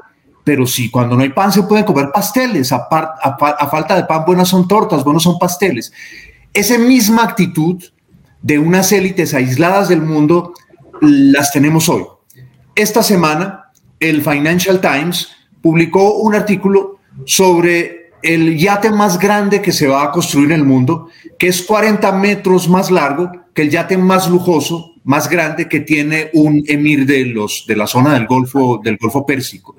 Pero 0.45 0.67
sí, 0.67 0.91
cuando 0.91 1.17
no 1.17 1.23
hay 1.23 1.31
pan 1.31 1.51
se 1.51 1.63
pueden 1.63 1.85
comer 1.85 2.11
pasteles, 2.13 2.71
a, 2.71 2.87
a 2.91 3.69
falta 3.69 3.97
de 3.97 4.05
pan 4.05 4.25
buenas 4.27 4.49
son 4.49 4.69
tortas, 4.69 5.03
buenos 5.03 5.23
son 5.23 5.39
pasteles. 5.39 5.93
Esa 6.53 6.79
misma 6.79 7.25
actitud 7.25 7.83
de 8.43 8.59
unas 8.59 8.93
élites 8.93 9.33
aisladas 9.33 9.89
del 9.89 10.03
mundo 10.03 10.53
las 11.01 11.51
tenemos 11.51 11.89
hoy. 11.89 12.05
Esta 12.75 13.03
semana, 13.03 13.71
el 14.01 14.23
Financial 14.23 14.81
Times 14.81 15.29
publicó 15.63 16.19
un 16.19 16.35
artículo 16.35 16.99
sobre 17.25 18.11
el 18.23 18.59
yate 18.59 18.91
más 18.91 19.19
grande 19.19 19.63
que 19.63 19.73
se 19.73 19.87
va 19.87 20.03
a 20.03 20.11
construir 20.11 20.53
en 20.53 20.61
el 20.61 20.65
mundo, 20.65 21.09
que 21.39 21.49
es 21.49 21.63
40 21.63 22.13
metros 22.13 22.69
más 22.69 22.91
largo 22.91 23.31
que 23.55 23.63
el 23.63 23.71
yate 23.71 23.97
más 23.97 24.29
lujoso, 24.29 24.93
más 25.05 25.29
grande 25.29 25.69
que 25.69 25.81
tiene 25.81 26.31
un 26.33 26.65
emir 26.67 27.07
de, 27.07 27.27
los, 27.27 27.65
de 27.67 27.77
la 27.77 27.87
zona 27.87 28.15
del 28.15 28.27
Golfo, 28.27 28.81
del 28.83 28.97
Golfo 28.97 29.25
Pérsico. 29.25 29.77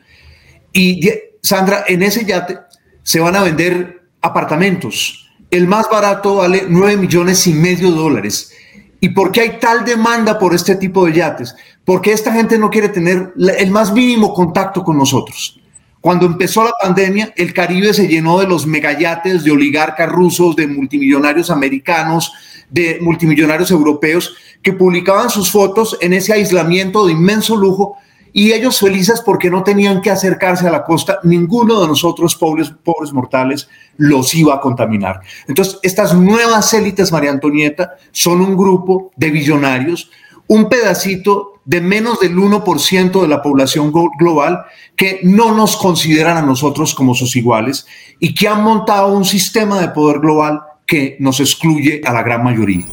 Y 0.75 1.09
Sandra, 1.41 1.85
en 1.87 2.03
ese 2.03 2.25
yate 2.25 2.59
se 3.01 3.21
van 3.21 3.37
a 3.37 3.43
vender 3.43 4.09
apartamentos. 4.21 5.31
El 5.49 5.67
más 5.67 5.89
barato 5.89 6.35
vale 6.35 6.65
9 6.67 6.97
millones 6.97 7.47
y 7.47 7.53
medio 7.53 7.91
de 7.91 7.97
dólares. 7.97 8.51
¿Y 8.99 9.09
por 9.09 9.31
qué 9.31 9.41
hay 9.41 9.59
tal 9.59 9.85
demanda 9.85 10.37
por 10.37 10.53
este 10.53 10.75
tipo 10.75 11.05
de 11.05 11.13
yates? 11.13 11.55
Porque 11.85 12.11
esta 12.11 12.33
gente 12.33 12.57
no 12.57 12.69
quiere 12.69 12.89
tener 12.89 13.31
el 13.57 13.71
más 13.71 13.93
mínimo 13.93 14.33
contacto 14.33 14.83
con 14.83 14.97
nosotros. 14.97 15.61
Cuando 16.01 16.25
empezó 16.25 16.65
la 16.65 16.73
pandemia, 16.81 17.33
el 17.37 17.53
Caribe 17.53 17.93
se 17.93 18.09
llenó 18.09 18.39
de 18.39 18.47
los 18.47 18.67
megayates 18.67 19.45
de 19.45 19.51
oligarcas 19.51 20.09
rusos, 20.09 20.57
de 20.57 20.67
multimillonarios 20.67 21.49
americanos, 21.49 22.33
de 22.69 22.97
multimillonarios 22.99 23.71
europeos 23.71 24.35
que 24.61 24.73
publicaban 24.73 25.29
sus 25.29 25.49
fotos 25.49 25.97
en 26.01 26.11
ese 26.11 26.33
aislamiento 26.33 27.05
de 27.05 27.13
inmenso 27.13 27.55
lujo 27.55 27.97
y 28.37 28.51
ellos 28.51 28.79
felices 28.79 29.21
porque 29.25 29.49
no 29.49 29.63
tenían 29.63 30.01
que 30.01 30.11
acercarse 30.11 30.67
a 30.67 30.69
la 30.69 30.83
costa, 30.83 31.19
ninguno 31.23 31.79
de 31.79 31.87
nosotros 31.87 32.35
pobres, 32.35 32.69
pobres 32.83 33.13
mortales 33.13 33.69
los 33.95 34.35
iba 34.35 34.53
a 34.53 34.59
contaminar. 34.59 35.21
Entonces, 35.47 35.79
estas 35.83 36.13
nuevas 36.13 36.73
élites, 36.73 37.13
María 37.13 37.31
Antonieta, 37.31 37.95
son 38.11 38.41
un 38.41 38.57
grupo 38.57 39.11
de 39.15 39.31
billonarios, 39.31 40.11
un 40.47 40.67
pedacito 40.67 41.61
de 41.63 41.79
menos 41.79 42.19
del 42.19 42.35
1% 42.35 43.21
de 43.21 43.27
la 43.29 43.41
población 43.41 43.93
global 44.19 44.65
que 44.97 45.21
no 45.23 45.55
nos 45.55 45.77
consideran 45.77 46.35
a 46.35 46.41
nosotros 46.41 46.93
como 46.93 47.15
sus 47.15 47.37
iguales 47.37 47.87
y 48.19 48.35
que 48.35 48.49
han 48.49 48.61
montado 48.63 49.13
un 49.13 49.23
sistema 49.23 49.79
de 49.79 49.87
poder 49.87 50.19
global 50.19 50.59
que 50.85 51.15
nos 51.21 51.39
excluye 51.39 52.01
a 52.03 52.11
la 52.11 52.21
gran 52.21 52.43
mayoría. 52.43 52.85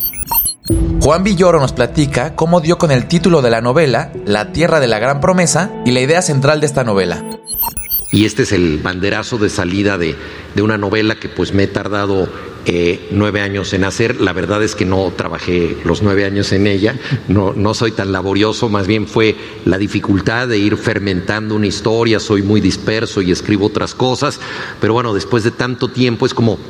Juan 1.02 1.24
Villoro 1.24 1.58
nos 1.58 1.72
platica 1.72 2.36
cómo 2.36 2.60
dio 2.60 2.78
con 2.78 2.92
el 2.92 3.08
título 3.08 3.42
de 3.42 3.50
la 3.50 3.60
novela, 3.60 4.12
La 4.24 4.52
Tierra 4.52 4.78
de 4.78 4.86
la 4.86 5.00
Gran 5.00 5.20
Promesa, 5.20 5.72
y 5.84 5.90
la 5.90 6.00
idea 6.00 6.22
central 6.22 6.60
de 6.60 6.66
esta 6.66 6.84
novela. 6.84 7.24
Y 8.12 8.24
este 8.24 8.44
es 8.44 8.52
el 8.52 8.78
banderazo 8.78 9.36
de 9.36 9.50
salida 9.50 9.98
de, 9.98 10.14
de 10.54 10.62
una 10.62 10.78
novela 10.78 11.16
que 11.16 11.28
pues 11.28 11.52
me 11.54 11.64
he 11.64 11.66
tardado 11.66 12.28
eh, 12.66 13.08
nueve 13.10 13.40
años 13.40 13.72
en 13.72 13.82
hacer. 13.82 14.20
La 14.20 14.32
verdad 14.32 14.62
es 14.62 14.76
que 14.76 14.84
no 14.84 15.12
trabajé 15.16 15.76
los 15.84 16.02
nueve 16.02 16.24
años 16.24 16.52
en 16.52 16.68
ella, 16.68 16.94
no, 17.26 17.52
no 17.52 17.74
soy 17.74 17.90
tan 17.90 18.12
laborioso, 18.12 18.68
más 18.68 18.86
bien 18.86 19.08
fue 19.08 19.34
la 19.64 19.78
dificultad 19.78 20.46
de 20.46 20.58
ir 20.58 20.76
fermentando 20.76 21.56
una 21.56 21.66
historia, 21.66 22.20
soy 22.20 22.42
muy 22.42 22.60
disperso 22.60 23.22
y 23.22 23.32
escribo 23.32 23.66
otras 23.66 23.96
cosas, 23.96 24.38
pero 24.80 24.92
bueno, 24.92 25.12
después 25.14 25.42
de 25.42 25.50
tanto 25.50 25.88
tiempo 25.88 26.26
es 26.26 26.32
como 26.32 26.60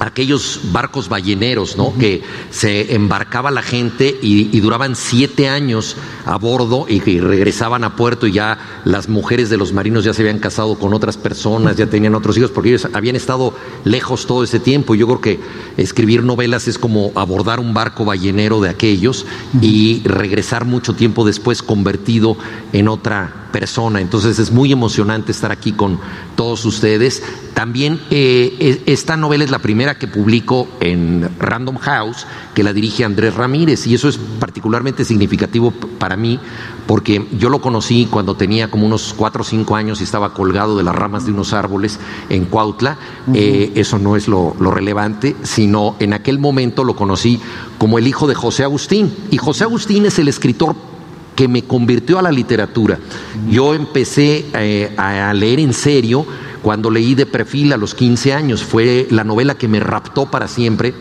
aquellos 0.00 0.60
barcos 0.72 1.08
balleneros, 1.08 1.76
¿no? 1.76 1.94
Que 1.98 2.22
se 2.50 2.94
embarcaba 2.94 3.50
la 3.50 3.62
gente 3.62 4.18
y, 4.22 4.60
duraban 4.60 4.96
siete 4.96 5.48
años 5.48 5.96
a 6.24 6.38
bordo 6.38 6.86
y, 6.88 7.02
y, 7.08 7.20
regresaban 7.20 7.84
a 7.84 7.96
puerto 7.96 8.26
y 8.26 8.32
ya 8.32 8.82
las 8.84 9.08
mujeres 9.08 9.50
de 9.50 9.58
los 9.58 9.72
marinos 9.72 10.04
ya 10.04 10.14
se 10.14 10.22
habían 10.22 10.38
casado 10.38 10.78
con 10.78 10.94
otras 10.94 11.16
personas, 11.16 11.76
ya 11.76 11.86
tenían 11.86 12.14
otros 12.14 12.38
hijos, 12.38 12.50
porque 12.50 12.70
ellos 12.70 12.88
habían 12.92 13.16
estado 13.16 13.54
lejos 13.84 14.26
todo 14.26 14.42
ese 14.44 14.60
tiempo. 14.60 14.94
Y 14.94 14.98
yo 14.98 15.06
creo 15.06 15.20
que 15.20 15.40
escribir 15.76 16.22
novelas 16.22 16.66
es 16.68 16.78
como 16.78 17.12
abordar 17.14 17.60
un 17.60 17.74
barco 17.74 18.04
ballenero 18.04 18.60
de 18.60 18.70
aquellos 18.70 19.26
y 19.60 20.02
regresar 20.04 20.64
mucho 20.64 20.94
tiempo 20.94 21.24
después 21.24 21.62
convertido 21.62 22.36
en 22.72 22.88
otra 22.88 23.43
persona. 23.54 24.00
Entonces 24.00 24.40
es 24.40 24.50
muy 24.50 24.72
emocionante 24.72 25.30
estar 25.30 25.52
aquí 25.52 25.70
con 25.70 26.00
todos 26.34 26.64
ustedes. 26.64 27.22
También 27.54 28.00
eh, 28.10 28.82
esta 28.86 29.16
novela 29.16 29.44
es 29.44 29.52
la 29.52 29.60
primera 29.60 29.96
que 29.96 30.08
publico 30.08 30.66
en 30.80 31.30
Random 31.38 31.76
House, 31.76 32.26
que 32.52 32.64
la 32.64 32.72
dirige 32.72 33.04
Andrés 33.04 33.32
Ramírez, 33.36 33.86
y 33.86 33.94
eso 33.94 34.08
es 34.08 34.18
particularmente 34.40 35.04
significativo 35.04 35.70
para 35.70 36.16
mí, 36.16 36.40
porque 36.88 37.28
yo 37.38 37.48
lo 37.48 37.60
conocí 37.60 38.08
cuando 38.10 38.34
tenía 38.34 38.72
como 38.72 38.86
unos 38.86 39.14
cuatro 39.16 39.42
o 39.42 39.44
cinco 39.44 39.76
años 39.76 40.00
y 40.00 40.04
estaba 40.04 40.34
colgado 40.34 40.76
de 40.76 40.82
las 40.82 40.96
ramas 40.96 41.24
de 41.24 41.30
unos 41.30 41.52
árboles 41.52 42.00
en 42.30 42.46
Cuautla. 42.46 42.98
Eh, 43.34 43.70
eso 43.76 44.00
no 44.00 44.16
es 44.16 44.26
lo, 44.26 44.56
lo 44.58 44.72
relevante, 44.72 45.36
sino 45.44 45.94
en 46.00 46.12
aquel 46.12 46.40
momento 46.40 46.82
lo 46.82 46.96
conocí 46.96 47.38
como 47.78 48.00
el 48.00 48.08
hijo 48.08 48.26
de 48.26 48.34
José 48.34 48.64
Agustín. 48.64 49.14
Y 49.30 49.38
José 49.38 49.62
Agustín 49.62 50.06
es 50.06 50.18
el 50.18 50.26
escritor 50.26 50.74
que 51.34 51.48
me 51.48 51.62
convirtió 51.62 52.18
a 52.18 52.22
la 52.22 52.32
literatura. 52.32 52.98
Yo 53.50 53.74
empecé 53.74 54.46
eh, 54.54 54.94
a 54.96 55.32
leer 55.34 55.60
en 55.60 55.72
serio 55.72 56.26
cuando 56.64 56.90
leí 56.90 57.14
de 57.14 57.26
perfil 57.26 57.74
a 57.74 57.76
los 57.76 57.94
15 57.94 58.32
años. 58.32 58.64
Fue 58.64 59.06
la 59.10 59.22
novela 59.22 59.54
que 59.54 59.68
me 59.68 59.80
raptó 59.80 60.30
para 60.30 60.48
siempre 60.48 60.94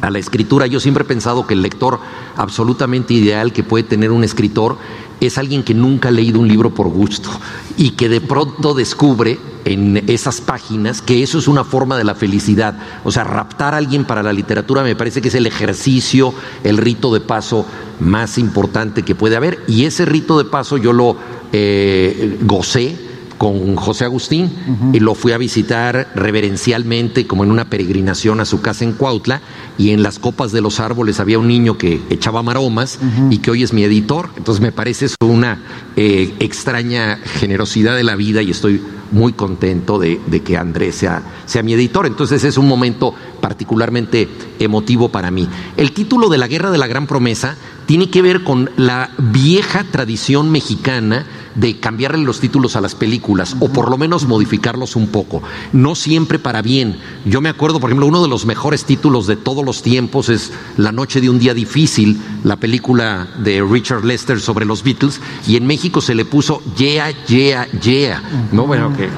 a 0.00 0.10
la 0.10 0.18
escritura. 0.18 0.66
Yo 0.66 0.80
siempre 0.80 1.04
he 1.04 1.06
pensado 1.06 1.46
que 1.46 1.54
el 1.54 1.62
lector 1.62 2.00
absolutamente 2.36 3.12
ideal 3.14 3.52
que 3.52 3.62
puede 3.62 3.84
tener 3.84 4.10
un 4.10 4.24
escritor 4.24 4.78
es 5.20 5.38
alguien 5.38 5.62
que 5.62 5.74
nunca 5.74 6.08
ha 6.08 6.12
leído 6.12 6.40
un 6.40 6.48
libro 6.48 6.74
por 6.74 6.88
gusto 6.88 7.28
y 7.76 7.90
que 7.90 8.08
de 8.08 8.20
pronto 8.20 8.74
descubre 8.74 9.38
en 9.64 10.04
esas 10.08 10.40
páginas 10.40 11.02
que 11.02 11.22
eso 11.22 11.38
es 11.38 11.48
una 11.48 11.64
forma 11.64 11.96
de 11.96 12.04
la 12.04 12.14
felicidad. 12.14 12.76
O 13.04 13.12
sea, 13.12 13.24
raptar 13.24 13.74
a 13.74 13.78
alguien 13.78 14.04
para 14.04 14.22
la 14.22 14.32
literatura 14.32 14.82
me 14.82 14.96
parece 14.96 15.20
que 15.20 15.28
es 15.28 15.34
el 15.34 15.46
ejercicio, 15.46 16.34
el 16.64 16.78
rito 16.78 17.12
de 17.12 17.20
paso 17.20 17.66
más 18.00 18.38
importante 18.38 19.02
que 19.02 19.14
puede 19.14 19.36
haber. 19.36 19.60
Y 19.68 19.84
ese 19.84 20.04
rito 20.04 20.38
de 20.38 20.44
paso 20.44 20.76
yo 20.76 20.92
lo 20.92 21.16
eh, 21.52 22.38
gocé 22.42 23.12
con 23.42 23.74
José 23.74 24.04
Agustín 24.04 24.52
y 24.92 25.00
lo 25.00 25.16
fui 25.16 25.32
a 25.32 25.36
visitar 25.36 26.12
reverencialmente 26.14 27.26
como 27.26 27.42
en 27.42 27.50
una 27.50 27.64
peregrinación 27.64 28.38
a 28.38 28.44
su 28.44 28.60
casa 28.60 28.84
en 28.84 28.92
Cuautla 28.92 29.40
y 29.76 29.90
en 29.90 30.04
las 30.04 30.20
copas 30.20 30.52
de 30.52 30.60
los 30.60 30.78
árboles 30.78 31.18
había 31.18 31.40
un 31.40 31.48
niño 31.48 31.76
que 31.76 32.00
echaba 32.08 32.44
maromas 32.44 33.00
y 33.30 33.38
que 33.38 33.50
hoy 33.50 33.64
es 33.64 33.72
mi 33.72 33.82
editor. 33.82 34.30
Entonces 34.36 34.62
me 34.62 34.70
parece 34.70 35.06
eso 35.06 35.16
una 35.22 35.60
eh, 35.96 36.32
extraña 36.38 37.16
generosidad 37.16 37.96
de 37.96 38.04
la 38.04 38.14
vida 38.14 38.42
y 38.42 38.52
estoy 38.52 38.80
muy 39.12 39.34
contento 39.34 39.98
de, 39.98 40.18
que 40.44 40.56
Andrés 40.56 40.96
sea, 40.96 41.22
sea 41.46 41.62
mi 41.62 41.74
editor. 41.74 42.06
Entonces 42.06 42.42
es 42.44 42.56
un 42.58 42.66
momento 42.66 43.14
particularmente 43.40 44.28
emotivo 44.58 45.10
para 45.10 45.30
mí. 45.30 45.48
El 45.76 45.92
título 45.92 46.28
de 46.28 46.38
La 46.38 46.48
Guerra 46.48 46.70
de 46.70 46.78
la 46.78 46.86
Gran 46.86 47.06
Promesa 47.06 47.56
tiene 47.86 48.10
que 48.10 48.22
ver 48.22 48.42
con 48.42 48.70
la 48.76 49.10
vieja 49.18 49.84
tradición 49.84 50.50
mexicana 50.50 51.26
de 51.54 51.78
cambiarle 51.78 52.24
los 52.24 52.40
títulos 52.40 52.76
a 52.76 52.80
las 52.80 52.94
películas 52.94 53.56
o 53.60 53.68
por 53.68 53.90
lo 53.90 53.98
menos 53.98 54.26
modificarlos 54.26 54.96
un 54.96 55.08
poco. 55.08 55.42
No 55.72 55.94
siempre 55.94 56.38
para 56.38 56.62
bien. 56.62 56.98
Yo 57.24 57.40
me 57.40 57.48
acuerdo, 57.48 57.80
por 57.80 57.90
ejemplo, 57.90 58.06
uno 58.06 58.22
de 58.22 58.28
los 58.28 58.46
mejores 58.46 58.84
títulos 58.84 59.26
de 59.26 59.36
todos 59.36 59.64
los 59.64 59.82
tiempos 59.82 60.28
es 60.28 60.52
La 60.76 60.92
noche 60.92 61.20
de 61.20 61.30
un 61.30 61.38
día 61.38 61.54
difícil, 61.54 62.20
la 62.44 62.56
película 62.56 63.28
de 63.38 63.62
Richard 63.62 64.04
Lester 64.04 64.40
sobre 64.40 64.64
los 64.64 64.82
Beatles, 64.82 65.20
y 65.46 65.56
en 65.56 65.66
México 65.66 66.00
se 66.00 66.14
le 66.14 66.24
puso 66.24 66.62
Yeah, 66.76 67.10
Yeah, 67.26 67.68
Yeah. 67.80 68.22
¿no? 68.52 68.66
Bueno, 68.66 68.92
que, 68.96 69.08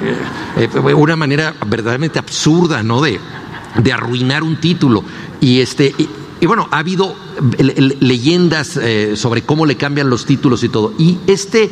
eh, 0.57 0.95
una 0.95 1.17
manera 1.17 1.55
verdaderamente 1.67 2.19
absurda, 2.19 2.83
¿no? 2.83 3.01
De, 3.01 3.21
de 3.83 3.93
arruinar 3.93 4.43
un 4.43 4.57
título. 4.57 5.05
Y 5.41 5.61
este. 5.61 5.95
Y, 6.41 6.47
bueno, 6.47 6.69
ha 6.71 6.79
habido 6.79 7.15
leyendas 8.01 8.77
eh, 8.77 9.17
sobre 9.17 9.43
cómo 9.43 9.65
le 9.65 9.77
cambian 9.77 10.11
los 10.11 10.27
títulos 10.27 10.63
y 10.63 10.69
todo. 10.69 10.93
Y 10.99 11.19
este 11.27 11.71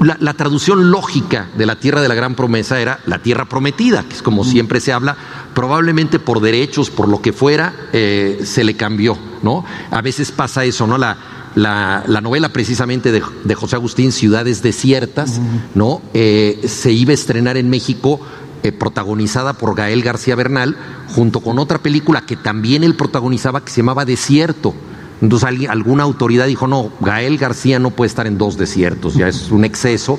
la, 0.00 0.34
traducción 0.34 0.90
lógica 0.90 1.48
de 1.56 1.66
la 1.66 1.76
tierra 1.76 2.00
de 2.00 2.08
la 2.08 2.14
gran 2.14 2.34
promesa 2.34 2.80
era 2.80 3.00
la 3.06 3.20
tierra 3.20 3.44
prometida, 3.44 4.02
que 4.02 4.16
es 4.16 4.22
como 4.22 4.44
siempre 4.44 4.80
se 4.80 4.92
habla, 4.92 5.16
probablemente 5.54 6.18
por 6.18 6.40
derechos, 6.40 6.90
por 6.90 7.08
lo 7.08 7.22
que 7.22 7.32
fuera, 7.32 7.74
eh, 7.92 8.40
se 8.44 8.64
le 8.64 8.76
cambió, 8.76 9.16
¿no? 9.42 9.64
A 9.90 10.02
veces 10.02 10.32
pasa 10.32 10.64
eso, 10.64 10.86
¿no? 10.86 10.98
La, 10.98 11.16
la, 11.54 12.20
novela 12.20 12.48
precisamente 12.48 13.12
de, 13.12 13.54
José 13.54 13.76
Agustín, 13.76 14.12
Ciudades 14.12 14.62
Desiertas, 14.62 15.40
¿no? 15.74 16.02
Eh, 16.14 16.62
se 16.66 16.92
iba 16.92 17.12
a 17.12 17.14
estrenar 17.14 17.56
en 17.56 17.70
México 17.70 18.20
eh, 18.62 18.72
protagonizada 18.72 19.54
por 19.54 19.74
Gael 19.74 20.02
García 20.02 20.36
Bernal, 20.36 20.76
junto 21.14 21.40
con 21.40 21.58
otra 21.58 21.78
película 21.78 22.22
que 22.22 22.36
también 22.36 22.84
él 22.84 22.94
protagonizaba 22.94 23.64
que 23.64 23.70
se 23.70 23.78
llamaba 23.78 24.04
Desierto. 24.04 24.74
Entonces 25.22 25.68
alguna 25.68 26.02
autoridad 26.02 26.46
dijo, 26.46 26.66
no, 26.66 26.90
Gael 27.00 27.38
García 27.38 27.78
no 27.78 27.90
puede 27.90 28.08
estar 28.08 28.26
en 28.26 28.38
dos 28.38 28.58
desiertos, 28.58 29.14
ya 29.14 29.28
es 29.28 29.50
un 29.52 29.64
exceso. 29.64 30.18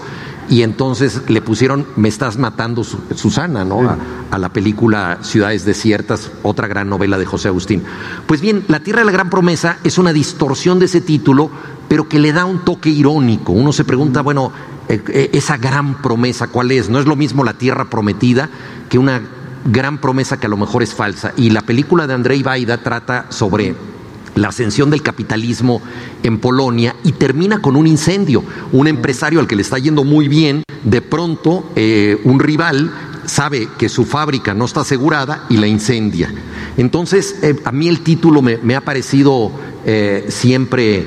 Y 0.49 0.61
entonces 0.63 1.21
le 1.27 1.41
pusieron, 1.41 1.85
me 1.95 2.09
estás 2.09 2.37
matando 2.37 2.83
Susana, 2.83 3.63
¿no? 3.63 3.97
A, 4.31 4.37
la 4.37 4.49
película 4.49 5.19
Ciudades 5.21 5.63
Desiertas, 5.63 6.31
otra 6.41 6.67
gran 6.67 6.89
novela 6.89 7.17
de 7.17 7.25
José 7.25 7.49
Agustín. 7.49 7.83
Pues 8.27 8.41
bien, 8.41 8.63
La 8.67 8.81
Tierra 8.81 8.99
de 8.99 9.05
la 9.05 9.11
Gran 9.11 9.29
Promesa 9.29 9.77
es 9.83 9.97
una 9.97 10.11
distorsión 10.11 10.79
de 10.79 10.85
ese 10.85 11.01
título, 11.01 11.49
pero 11.87 12.09
que 12.09 12.19
le 12.19 12.33
da 12.33 12.45
un 12.45 12.59
toque 12.59 12.89
irónico. 12.89 13.51
Uno 13.51 13.71
se 13.71 13.85
pregunta, 13.85 14.21
bueno, 14.21 14.51
eh, 14.89 15.01
eh, 15.09 15.29
esa 15.33 15.57
gran 15.57 16.01
promesa, 16.01 16.47
¿cuál 16.47 16.71
es? 16.71 16.89
No 16.89 16.99
es 16.99 17.05
lo 17.05 17.15
mismo 17.15 17.43
la 17.43 17.53
Tierra 17.53 17.89
Prometida 17.89 18.49
que 18.89 18.97
una 18.97 19.21
gran 19.65 19.99
promesa 19.99 20.39
que 20.39 20.47
a 20.47 20.49
lo 20.49 20.57
mejor 20.57 20.83
es 20.83 20.93
falsa. 20.93 21.33
Y 21.37 21.51
la 21.51 21.61
película 21.61 22.07
de 22.07 22.13
Andrei 22.13 22.43
Baida 22.43 22.77
trata 22.79 23.27
sobre 23.29 23.75
la 24.35 24.49
ascensión 24.49 24.89
del 24.89 25.01
capitalismo 25.01 25.81
en 26.23 26.39
Polonia 26.39 26.95
y 27.03 27.13
termina 27.13 27.61
con 27.61 27.75
un 27.75 27.87
incendio. 27.87 28.43
Un 28.71 28.87
empresario 28.87 29.39
al 29.39 29.47
que 29.47 29.55
le 29.55 29.61
está 29.61 29.77
yendo 29.77 30.03
muy 30.03 30.27
bien, 30.27 30.63
de 30.83 31.01
pronto 31.01 31.71
eh, 31.75 32.19
un 32.23 32.39
rival 32.39 32.91
sabe 33.25 33.69
que 33.77 33.87
su 33.87 34.05
fábrica 34.05 34.53
no 34.53 34.65
está 34.65 34.81
asegurada 34.81 35.45
y 35.49 35.57
la 35.57 35.67
incendia. 35.67 36.33
Entonces, 36.77 37.37
eh, 37.41 37.55
a 37.63 37.71
mí 37.71 37.87
el 37.87 38.01
título 38.01 38.41
me, 38.41 38.75
ha 38.75 38.81
parecido 38.81 39.51
eh, 39.85 40.25
siempre, 40.29 41.05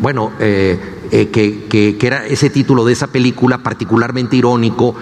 bueno, 0.00 0.32
que, 0.38 1.28
que, 1.68 1.96
era 2.00 2.26
ese 2.26 2.50
título 2.50 2.84
de 2.84 2.92
esa 2.92 3.06
película 3.06 3.58
particularmente 3.58 4.36
irónico 4.36 4.94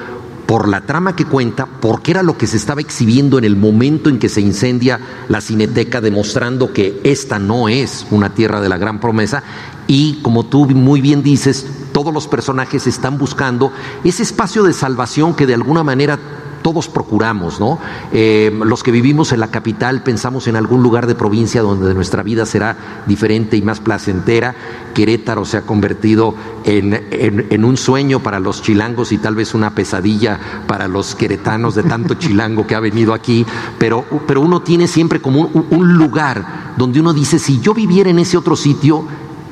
por 0.47 0.69
la 0.69 0.83
trama 0.83 1.17
que 1.17 1.25
cuenta, 1.25 1.67
porque 1.67 2.11
era 2.11 2.23
lo 2.23 2.37
que 2.37 2.47
se 2.47 2.57
estaba 2.57 2.81
exhibiendo 2.81 3.39
en 3.39 3.45
el 3.45 3.57
momento 3.57 4.11
en 4.11 4.19
que 4.19 4.29
se 4.29 4.41
incendia 4.41 5.01
la 5.29 5.41
cineteca, 5.41 6.01
demostrando 6.01 6.73
que 6.73 7.01
esta 7.05 7.39
no 7.39 7.69
es 7.69 8.07
una 8.11 8.35
tierra 8.35 8.61
de 8.61 8.69
la 8.69 8.79
gran 8.79 9.01
promesa. 9.01 9.43
Y 9.87 10.21
como 10.23 10.45
tú 10.45 10.67
muy 10.67 11.01
bien 11.01 11.23
dices, 11.23 11.67
todos 11.93 12.13
los 12.13 12.29
personajes 12.29 12.87
están 12.87 13.19
buscando 13.19 13.73
ese 14.03 14.23
espacio 14.23 14.63
de 14.63 14.73
salvación 14.73 15.35
que 15.35 15.47
de 15.47 15.55
alguna 15.55 15.85
manera 15.85 16.19
todos 16.64 16.88
procuramos, 16.88 17.61
¿no? 17.61 17.78
Eh, 18.11 18.50
los 18.64 18.83
que 18.83 18.90
vivimos 18.90 19.33
en 19.33 19.40
la 19.40 19.49
capital 19.49 20.02
pensamos 20.02 20.49
en 20.49 20.56
algún 20.56 20.83
lugar 20.83 21.06
de 21.06 21.14
provincia 21.14 21.61
donde 21.61 21.92
nuestra 21.92 22.23
vida 22.23 22.47
será 22.47 23.04
diferente 23.06 23.59
y 23.59 23.62
más 23.62 23.80
placentera. 23.80 24.54
Querétaro 24.94 25.44
se 25.44 25.59
ha 25.59 25.62
convertido 25.66 26.35
en, 26.64 27.64
un 27.66 27.76
sueño 27.76 28.23
para 28.23 28.40
los 28.40 28.62
chilangos 28.62 29.12
y 29.12 29.18
tal 29.18 29.35
vez 29.35 29.52
una 29.52 29.75
pesadilla 29.75 30.40
para 30.66 30.88
los 30.88 31.14
queretanos 31.14 31.75
de 31.75 31.83
tanto 31.83 32.14
chilango 32.18 32.66
que 32.66 32.75
ha 32.75 32.80
venido 32.80 33.12
aquí, 33.12 33.44
pero, 33.78 34.06
pero 34.26 34.40
uno 34.40 34.62
tiene 34.62 34.88
siempre 34.88 35.21
como 35.21 35.42
un 35.42 35.92
lugar 35.99 36.73
donde 36.78 36.99
uno 36.99 37.12
dice, 37.12 37.38
si 37.38 37.61
yo 37.61 37.75
viviera 37.75 38.09
en 38.09 38.21
ese 38.21 38.38
otro 38.38 38.56
sitio, 38.56 39.06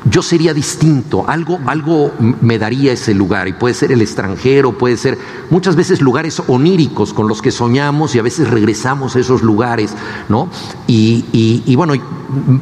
yo 0.05 0.23
sería 0.23 0.53
distinto, 0.53 1.25
algo, 1.29 1.61
algo 1.67 2.13
me 2.19 2.59
daría 2.59 2.93
ese 2.93 3.15
lugar 3.15 3.49
y 3.49 3.53
puede 3.53 3.75
ser 3.75 3.93
el 3.93 4.03
extranjero, 4.03 4.77
puede 4.77 4.97
ser 4.97 5.19
muchas 5.51 5.77
veces 5.77 6.01
lugares 6.01 6.43
oníricos 6.49 7.13
con 7.13 7.29
los 7.29 7.41
que 7.41 7.51
soñamos 7.51 8.15
y 8.15 8.19
a 8.19 8.23
veces 8.23 8.51
regresamos 8.51 9.15
a 9.15 9.21
esos 9.21 9.43
lugares, 9.43 9.95
¿no? 10.29 10.49
Y, 10.87 11.75
bueno, 11.77 11.95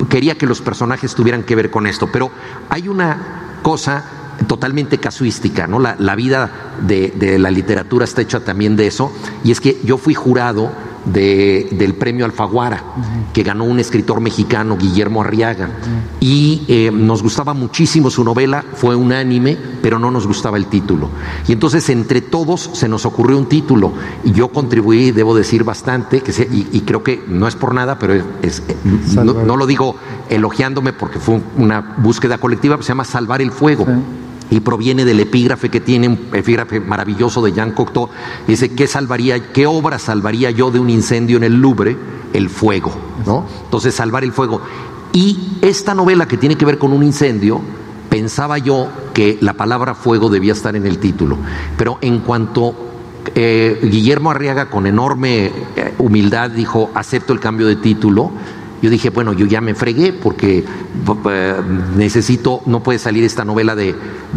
quería 0.09 0.37
que 0.37 0.47
los 0.47 0.61
personajes 0.61 1.15
tuvieran 1.15 1.43
que 1.43 1.57
ver 1.57 1.71
con 1.71 1.87
esto, 1.87 2.09
pero 2.13 2.31
hay 2.69 2.89
una 2.89 3.59
cosa 3.63 4.05
totalmente 4.47 4.99
casuística, 4.99 5.67
¿no? 5.67 5.79
La, 5.79 6.15
vida 6.15 6.51
de, 6.87 7.13
de 7.17 7.39
la 7.39 7.51
literatura 7.51 8.05
está 8.05 8.23
hecha 8.23 8.41
también 8.41 8.77
de 8.77 8.87
eso, 8.87 9.13
y 9.45 9.51
es 9.51 9.61
que 9.61 9.81
yo 9.85 9.97
fui 9.99 10.15
jurado 10.15 10.73
del 11.05 11.95
premio 11.95 12.25
Alfaguara, 12.25 12.83
que 13.33 13.43
ganó 13.43 13.65
un 13.65 13.79
escritor 13.79 14.21
mexicano, 14.21 14.77
Guillermo 14.77 15.23
Arriaga. 15.23 15.71
Y 16.21 16.63
eh, 16.69 16.91
nos 16.93 17.23
gustaba 17.23 17.55
muchísimo 17.55 18.11
su 18.11 18.25
novela, 18.25 18.65
fue 18.75 18.95
unánime, 18.95 19.57
pero 19.83 19.99
no 19.99 20.11
nos 20.11 20.27
gustaba 20.27 20.57
el 20.57 20.67
título. 20.67 21.09
Y 21.49 21.53
entonces 21.53 21.89
entre 21.89 22.21
todos 22.21 22.71
se 22.73 22.89
nos 22.89 23.07
ocurrió 23.07 23.39
un 23.39 23.47
título. 23.47 23.93
Y 24.25 24.33
yo 24.33 24.49
contribuí, 24.49 25.11
debo 25.11 25.35
decir, 25.35 25.65
bastante, 25.65 26.21
que 26.21 26.31
y, 26.51 26.81
creo 26.81 27.03
que 27.03 27.23
no 27.29 27.47
es 27.47 27.57
por 27.57 27.75
nada, 27.75 27.99
pero 27.99 28.15
es, 28.43 28.63
eh, 28.69 28.77
no, 29.25 29.57
lo 29.57 29.67
digo 29.67 29.97
elogiándome 30.29 30.93
porque 30.93 31.19
fue 31.19 31.41
una 31.57 31.97
búsqueda 31.99 32.39
colectiva, 32.39 32.77
se 32.81 32.89
llama 32.89 33.05
Salvar 33.05 33.43
el 33.43 33.51
Fuego 33.51 33.87
y 34.51 34.61
proviene 34.61 35.05
del 35.05 35.21
epígrafe 35.21 35.69
que 35.69 35.81
tiene, 35.81 36.09
un 36.09 36.19
epígrafe 36.33 36.81
maravilloso 36.81 37.43
de 37.43 37.53
Jean 37.53 37.73
Cocteau. 37.73 38.09
Dice, 38.47 38.71
¿qué, 38.75 38.87
salvaría, 38.87 39.53
¿qué 39.53 39.67
obra 39.67 39.99
salvaría 39.99 40.51
yo 40.51 40.71
de 40.71 40.81
un 40.81 40.91
incendio 40.91 41.37
en 41.37 41.45
el 41.45 41.61
Louvre? 41.61 41.97
El 42.33 42.49
fuego, 42.49 42.93
¿no? 43.27 43.47
Entonces, 43.65 43.95
salvar 43.95 44.25
el 44.25 44.33
fuego. 44.33 44.61
Y 45.13 45.59
esta 45.63 45.95
novela 45.95 46.27
que 46.27 46.37
tiene 46.37 46.57
que 46.57 46.65
ver 46.65 46.79
con 46.79 46.93
un 46.93 47.03
incendio, 47.03 47.61
pensaba 48.09 48.59
yo 48.59 48.89
que 49.15 49.39
la 49.41 49.55
palabra 49.55 49.95
fuego 49.95 50.29
debía 50.29 50.53
estar 50.53 50.77
en 50.77 50.87
el 50.87 50.99
título. 50.99 51.37
Pero 51.77 51.99
en 52.01 52.21
cuanto 52.21 52.75
eh, 53.35 53.79
Guillermo 53.83 54.31
Arriaga, 54.31 54.67
con 54.67 54.87
enorme 54.87 55.47
eh, 55.77 55.95
humildad, 55.99 56.51
dijo, 56.51 56.91
acepto 56.95 57.33
el 57.33 57.41
cambio 57.41 57.67
de 57.67 57.77
título, 57.77 58.31
yo 58.83 58.91
dije, 58.91 59.11
bueno, 59.11 59.33
yo 59.33 59.47
ya 59.47 59.61
me 59.61 59.75
fregué 59.75 60.13
porque 60.13 60.65
eh, 61.31 61.55
necesito, 61.97 62.63
no 62.67 62.83
puede 62.83 62.99
salir 62.99 63.25
esta 63.25 63.45
novela 63.45 63.75
de, 63.75 63.95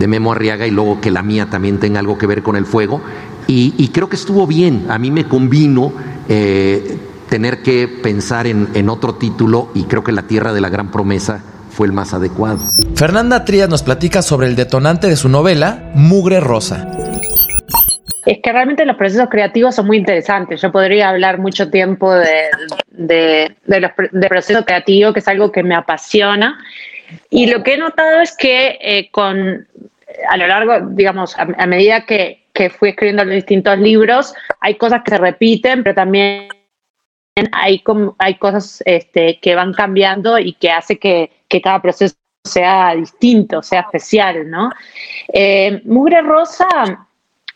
Memo 0.07 0.33
Arriaga 0.33 0.67
y 0.67 0.71
luego 0.71 0.99
que 0.99 1.11
la 1.11 1.23
mía 1.23 1.49
también 1.49 1.79
tenga 1.79 1.99
algo 1.99 2.17
que 2.17 2.27
ver 2.27 2.43
con 2.43 2.55
el 2.55 2.65
fuego. 2.65 3.01
Y, 3.47 3.89
creo 3.89 4.09
que 4.09 4.15
estuvo 4.15 4.47
bien, 4.47 4.85
a 4.89 4.97
mí 4.97 5.11
me 5.11 5.25
convino 5.25 5.91
eh, 6.27 6.97
tener 7.29 7.61
que 7.61 7.87
pensar 7.87 8.47
en, 8.47 8.69
en 8.73 8.89
otro 8.89 9.15
título 9.15 9.69
y 9.75 9.83
creo 9.83 10.03
que 10.03 10.11
La 10.11 10.23
Tierra 10.23 10.53
de 10.53 10.61
la 10.61 10.69
Gran 10.69 10.91
Promesa 10.91 11.43
fue 11.73 11.87
el 11.87 11.93
más 11.93 12.13
adecuado. 12.13 12.59
Fernanda 12.95 13.45
Trías 13.45 13.69
nos 13.69 13.83
platica 13.83 14.21
sobre 14.21 14.47
el 14.47 14.55
detonante 14.55 15.07
de 15.07 15.15
su 15.15 15.29
novela, 15.29 15.91
Mugre 15.95 16.39
Rosa. 16.39 16.87
Es 18.25 18.39
que 18.41 18.51
realmente 18.51 18.85
los 18.85 18.95
procesos 18.95 19.29
creativos 19.29 19.75
son 19.75 19.87
muy 19.87 19.97
interesantes. 19.97 20.61
Yo 20.61 20.71
podría 20.71 21.09
hablar 21.09 21.39
mucho 21.39 21.69
tiempo 21.69 22.13
de, 22.13 22.49
de, 22.89 23.55
los 23.65 23.91
de 24.11 24.27
proceso 24.27 24.63
creativo, 24.63 25.11
que 25.11 25.19
es 25.19 25.27
algo 25.27 25.51
que 25.51 25.63
me 25.63 25.75
apasiona. 25.75 26.57
Y 27.29 27.47
lo 27.47 27.63
que 27.63 27.73
he 27.73 27.77
notado 27.77 28.21
es 28.21 28.35
que 28.37 28.77
eh, 28.81 29.09
con, 29.11 29.67
a 30.29 30.37
lo 30.37 30.47
largo, 30.47 30.87
digamos, 30.91 31.37
a, 31.37 31.45
medida 31.65 32.05
que, 32.05 32.45
que, 32.53 32.69
fui 32.69 32.89
escribiendo 32.89 33.25
los 33.25 33.35
distintos 33.35 33.77
libros, 33.77 34.33
hay 34.61 34.75
cosas 34.75 35.01
que 35.03 35.11
se 35.11 35.17
repiten, 35.17 35.83
pero 35.83 35.95
también 35.95 36.47
hay, 37.51 37.83
hay 38.19 38.35
cosas 38.35 38.81
este, 38.85 39.39
que 39.41 39.55
van 39.55 39.73
cambiando 39.73 40.39
y 40.39 40.53
que 40.53 40.71
hace 40.71 40.97
que, 40.97 41.31
que 41.47 41.61
cada 41.61 41.81
proceso 41.81 42.15
sea 42.45 42.93
distinto, 42.95 43.61
sea 43.63 43.81
especial, 43.81 44.49
¿no? 44.49 44.71
Eh, 45.31 45.81
Mugre 45.85 46.21
Rosa 46.21 47.07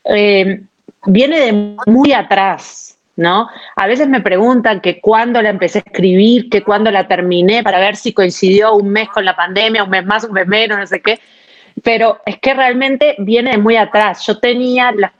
eh, 0.09 0.61
viene 1.05 1.39
de 1.39 1.75
muy 1.85 2.13
atrás, 2.13 2.97
¿no? 3.15 3.49
A 3.75 3.87
veces 3.87 4.07
me 4.07 4.21
preguntan 4.21 4.81
que 4.81 5.01
cuándo 5.01 5.41
la 5.41 5.49
empecé 5.49 5.79
a 5.79 5.83
escribir, 5.85 6.49
que 6.49 6.63
cuándo 6.63 6.91
la 6.91 7.07
terminé, 7.07 7.63
para 7.63 7.79
ver 7.79 7.95
si 7.95 8.13
coincidió 8.13 8.75
un 8.75 8.89
mes 8.89 9.09
con 9.09 9.25
la 9.25 9.35
pandemia, 9.35 9.83
un 9.83 9.89
mes 9.89 10.05
más, 10.05 10.23
un 10.23 10.33
mes 10.33 10.47
menos, 10.47 10.77
no 10.77 10.87
sé 10.87 11.01
qué. 11.01 11.19
Pero 11.83 12.19
es 12.25 12.39
que 12.39 12.53
realmente 12.53 13.15
viene 13.19 13.51
de 13.51 13.57
muy 13.57 13.75
atrás. 13.75 14.25
Yo 14.25 14.39
tenía 14.39 14.91
los 14.91 15.11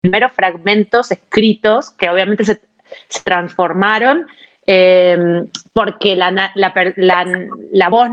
primeros 0.00 0.32
fragmentos 0.32 1.10
escritos 1.10 1.90
que 1.90 2.08
obviamente 2.08 2.44
se, 2.44 2.60
transformaron 3.24 4.26
eh, 4.66 5.44
porque 5.72 6.16
la, 6.16 6.52
la, 6.54 7.88
voz 7.88 8.08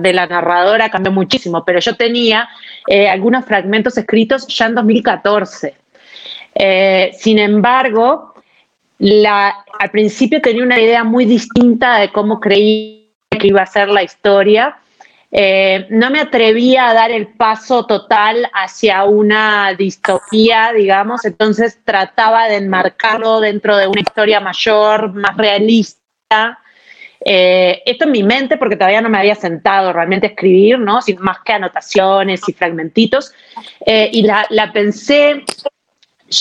de 0.00 0.12
la 0.12 0.26
narradora 0.26 0.90
cambió 0.90 1.12
muchísimo, 1.12 1.64
pero 1.64 1.80
yo 1.80 1.96
tenía 1.96 2.48
eh, 2.86 3.08
algunos 3.08 3.44
fragmentos 3.44 3.96
escritos 3.96 4.46
ya 4.46 4.66
en 4.66 4.74
2014. 4.74 5.74
Eh, 6.54 7.10
sin 7.18 7.38
embargo, 7.38 8.34
al 8.98 9.90
principio 9.90 10.40
tenía 10.40 10.62
una 10.62 10.80
idea 10.80 11.04
muy 11.04 11.24
distinta 11.24 11.98
de 11.98 12.12
cómo 12.12 12.40
creía 12.40 13.04
que 13.30 13.48
iba 13.48 13.62
a 13.62 13.66
ser 13.66 13.88
la 13.88 14.02
historia. 14.02 14.76
Eh, 15.36 15.88
no 15.90 16.10
me 16.10 16.20
atrevía 16.20 16.88
a 16.88 16.94
dar 16.94 17.10
el 17.10 17.26
paso 17.26 17.86
total 17.86 18.48
hacia 18.54 19.02
una 19.02 19.74
distopía, 19.74 20.72
digamos, 20.72 21.24
entonces 21.24 21.80
trataba 21.84 22.46
de 22.46 22.58
enmarcarlo 22.58 23.40
dentro 23.40 23.76
de 23.76 23.88
una 23.88 24.00
historia 24.00 24.38
mayor, 24.38 25.12
más 25.12 25.36
realista. 25.36 26.60
Eh, 27.24 27.82
esto 27.86 28.04
en 28.04 28.10
mi 28.10 28.22
mente, 28.22 28.56
porque 28.56 28.76
todavía 28.76 29.00
no 29.00 29.08
me 29.08 29.18
había 29.18 29.34
sentado 29.34 29.92
realmente 29.92 30.26
a 30.26 30.30
escribir, 30.30 30.78
¿no? 30.78 31.00
Sin 31.00 31.20
más 31.20 31.38
que 31.44 31.52
anotaciones 31.52 32.42
y 32.48 32.52
fragmentitos. 32.52 33.32
y 33.86 34.22
la, 34.22 34.70
pensé 34.72 35.42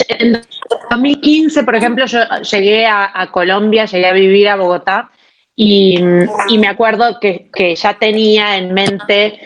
en 0.10 0.42
2015, 0.90 1.64
por 1.64 1.76
ejemplo, 1.76 2.06
yo 2.06 2.20
llegué 2.52 2.86
a, 2.86 3.30
Colombia, 3.32 3.86
llegué 3.86 4.08
a 4.08 4.14
vivir 4.14 4.50
a 4.50 4.56
Bogotá 4.56 5.10
y, 5.56 6.00
me 6.02 6.68
acuerdo 6.68 7.20
que, 7.20 7.76
ya 7.76 7.94
tenía 7.98 8.58
en 8.58 8.74
mente 8.74 9.40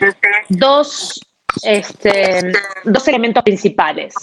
dos, 0.48 1.20
este, 1.62 2.52
dos 2.84 3.08
elementos 3.08 3.42
principales. 3.42 4.14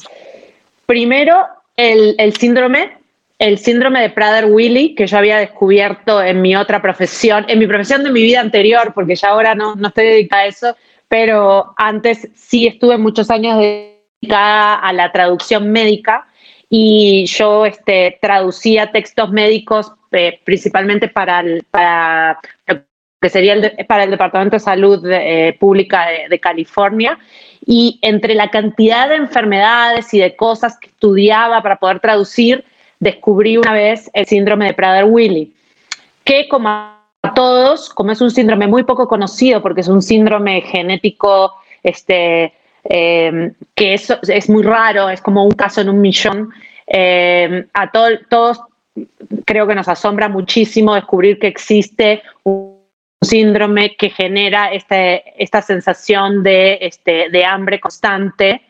Primero, 0.86 1.45
el, 1.75 2.36
síndrome, 2.38 2.97
el 3.38 3.58
síndrome 3.58 4.02
de 4.02 4.10
Prader-Willi, 4.10 4.95
que 4.95 5.08
yo 5.08 5.17
había 5.17 5.38
descubierto 5.38 6.21
en 6.21 6.41
mi 6.41 6.56
otra 6.56 6.82
profesión, 6.82 7.45
en 7.48 7.60
mi 7.60 7.67
profesión 7.67 8.04
de 8.04 8.12
mi 8.12 8.21
vida 8.21 8.39
anterior, 8.39 8.93
porque 8.93 9.15
ya 9.15 9.30
ahora 9.30 9.56
no, 9.56 9.76
no 9.76 9.89
estoy 9.89 10.06
dedicada 10.06 10.43
a 10.43 10.48
eso, 10.48 10.78
pero 11.08 11.74
antes 11.78 12.30
sí 12.34 12.67
estuve 12.67 12.98
muchos 12.98 13.30
años 13.30 13.60
de 13.60 13.95
a 14.32 14.91
la 14.93 15.12
traducción 15.12 15.71
médica 15.71 16.28
y 16.69 17.26
yo 17.28 17.65
este, 17.65 18.17
traducía 18.21 18.91
textos 18.91 19.30
médicos 19.32 19.91
eh, 20.12 20.39
principalmente 20.43 21.08
para, 21.08 21.43
para 21.69 22.39
lo 22.67 22.82
que 23.21 23.30
sería 23.30 23.54
el 23.54 23.86
para 23.88 24.04
el 24.04 24.12
Departamento 24.12 24.56
de 24.56 24.60
Salud 24.60 25.06
eh, 25.10 25.56
Pública 25.60 26.08
de, 26.30 26.39
California. 26.39 27.17
Y 27.65 28.00
entre 28.02 28.36
la 28.36 28.50
cantidad 28.50 29.10
de 29.10 29.15
enfermedades 29.15 30.13
y 30.13 30.19
de 30.19 30.36
cosas 30.36 30.78
que 30.80 30.88
estudiaba 30.88 31.62
para 31.63 31.78
poder 31.78 32.00
traducir, 32.00 32.63
descubrí 33.00 33.58
una 33.58 33.74
vez 33.74 34.10
el 34.14 34.26
síndrome 34.26 34.66
de 34.66 34.74
Prader-Willi, 34.76 35.54
que 36.24 36.48
como 36.48 36.70
a 36.70 37.34
todos, 37.36 37.90
como 37.90 38.12
es 38.12 38.22
un 38.22 38.32
síndrome 38.32 38.68
muy 38.68 38.84
poco 38.84 39.08
conocido 39.08 39.62
porque 39.62 39.82
es 39.82 39.88
un 39.88 40.02
síndrome 40.02 40.62
genético 40.62 41.54
este, 41.84 42.54
eh, 42.84 43.52
que 43.74 43.94
eso 43.94 44.18
es 44.28 44.50
muy 44.50 44.64
raro, 44.64 45.10
es 45.10 45.22
como 45.22 45.44
un 45.44 45.52
caso 45.52 45.82
en 45.82 45.90
un 45.90 46.02
millón. 46.02 46.52
Eh, 46.88 47.66
a 47.74 47.92
todos 47.92 48.60
creo 49.46 49.68
que 49.68 49.76
nos 49.76 49.88
asombra 49.88 50.30
muchísimo 50.30 50.96
descubrir 50.96 51.40
que 51.40 51.48
existe 51.48 52.22
un 52.44 52.76
síndrome 53.22 53.96
que 53.98 54.10
genera 54.10 54.72
este, 54.72 55.42
esta 55.42 55.62
sensación 55.62 56.44
de, 56.44 56.78
este, 56.82 57.30
de 57.30 57.44
hambre 57.44 57.80
constante, 57.80 58.62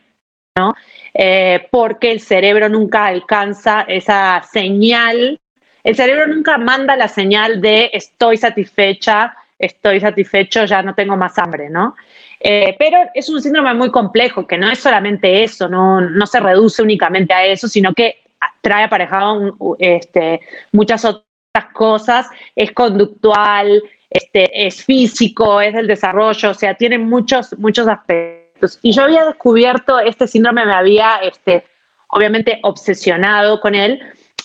¿no? 0.56 0.74
Eh, 1.14 1.68
porque 1.70 2.10
el 2.10 2.20
cerebro 2.20 2.68
nunca 2.68 3.06
alcanza 3.06 3.82
esa 3.82 4.42
señal, 4.50 5.40
el 5.84 5.96
cerebro 5.96 6.26
nunca 6.26 6.58
manda 6.58 6.96
la 6.96 7.08
señal 7.08 7.60
de 7.60 7.90
estoy 7.92 8.36
satisfecha, 8.36 9.36
estoy 9.58 10.00
satisfecho, 10.00 10.64
ya 10.64 10.82
no 10.82 10.94
tengo 10.94 11.16
más 11.16 11.38
hambre, 11.38 11.70
¿no? 11.70 11.94
Eh, 12.40 12.74
pero 12.78 12.98
es 13.14 13.28
un 13.28 13.40
síndrome 13.40 13.72
muy 13.74 13.90
complejo, 13.90 14.46
que 14.46 14.58
no 14.58 14.70
es 14.70 14.78
solamente 14.78 15.42
eso, 15.42 15.68
no, 15.68 16.00
no 16.00 16.26
se 16.26 16.40
reduce 16.40 16.82
únicamente 16.82 17.32
a 17.32 17.46
eso, 17.46 17.68
sino 17.68 17.94
que 17.94 18.16
trae 18.60 18.84
aparejado 18.84 19.56
este, 19.78 20.40
muchas 20.72 21.04
otras 21.04 21.72
cosas, 21.72 22.28
es 22.54 22.72
conductual, 22.72 23.82
este, 24.10 24.66
es 24.66 24.84
físico, 24.84 25.60
es 25.60 25.72
del 25.72 25.86
desarrollo, 25.86 26.50
o 26.50 26.54
sea, 26.54 26.74
tiene 26.74 26.98
muchos, 26.98 27.56
muchos 27.58 27.88
aspectos. 27.88 28.35
Y 28.82 28.92
yo 28.92 29.02
había 29.02 29.24
descubierto 29.24 29.98
este 29.98 30.26
síndrome, 30.26 30.66
me 30.66 30.72
había, 30.72 31.16
este, 31.16 31.64
obviamente, 32.08 32.60
obsesionado 32.62 33.60
con 33.60 33.74
él, 33.74 34.00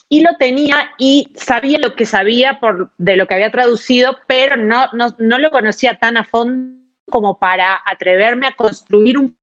y 0.09 0.21
lo 0.21 0.35
tenía 0.37 0.91
y 0.97 1.31
sabía 1.35 1.79
lo 1.79 1.95
que 1.95 2.05
sabía 2.05 2.59
por, 2.59 2.91
de 2.97 3.15
lo 3.15 3.27
que 3.27 3.35
había 3.35 3.51
traducido, 3.51 4.17
pero 4.27 4.57
no, 4.57 4.87
no, 4.91 5.15
no 5.19 5.39
lo 5.39 5.51
conocía 5.51 5.97
tan 5.99 6.17
a 6.17 6.25
fondo 6.25 6.81
como 7.09 7.39
para 7.39 7.81
atreverme 7.85 8.47
a 8.47 8.55
construir 8.55 9.17
un 9.17 9.37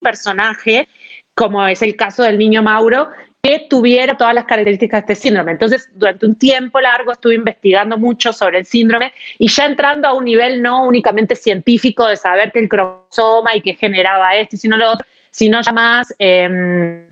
personaje, 0.00 0.88
como 1.34 1.66
es 1.66 1.82
el 1.82 1.96
caso 1.96 2.22
del 2.22 2.38
niño 2.38 2.62
Mauro, 2.62 3.10
que 3.42 3.66
tuviera 3.70 4.16
todas 4.16 4.34
las 4.34 4.44
características 4.44 5.06
de 5.06 5.12
este 5.12 5.26
síndrome. 5.26 5.52
Entonces, 5.52 5.88
durante 5.94 6.26
un 6.26 6.34
tiempo 6.34 6.80
largo 6.80 7.12
estuve 7.12 7.34
investigando 7.34 7.96
mucho 7.96 8.32
sobre 8.32 8.58
el 8.58 8.66
síndrome 8.66 9.12
y 9.38 9.48
ya 9.48 9.66
entrando 9.66 10.08
a 10.08 10.14
un 10.14 10.24
nivel 10.24 10.60
no 10.60 10.84
únicamente 10.84 11.36
científico 11.36 12.06
de 12.06 12.16
saber 12.16 12.52
que 12.52 12.58
el 12.58 12.68
cromosoma 12.68 13.54
y 13.54 13.60
que 13.60 13.74
generaba 13.74 14.34
esto 14.36 14.56
y 14.56 14.58
sino 14.58 14.76
lo 14.76 14.92
otro, 14.92 15.06
sino 15.30 15.60
ya 15.62 15.72
más, 15.72 16.14
em, 16.18 17.08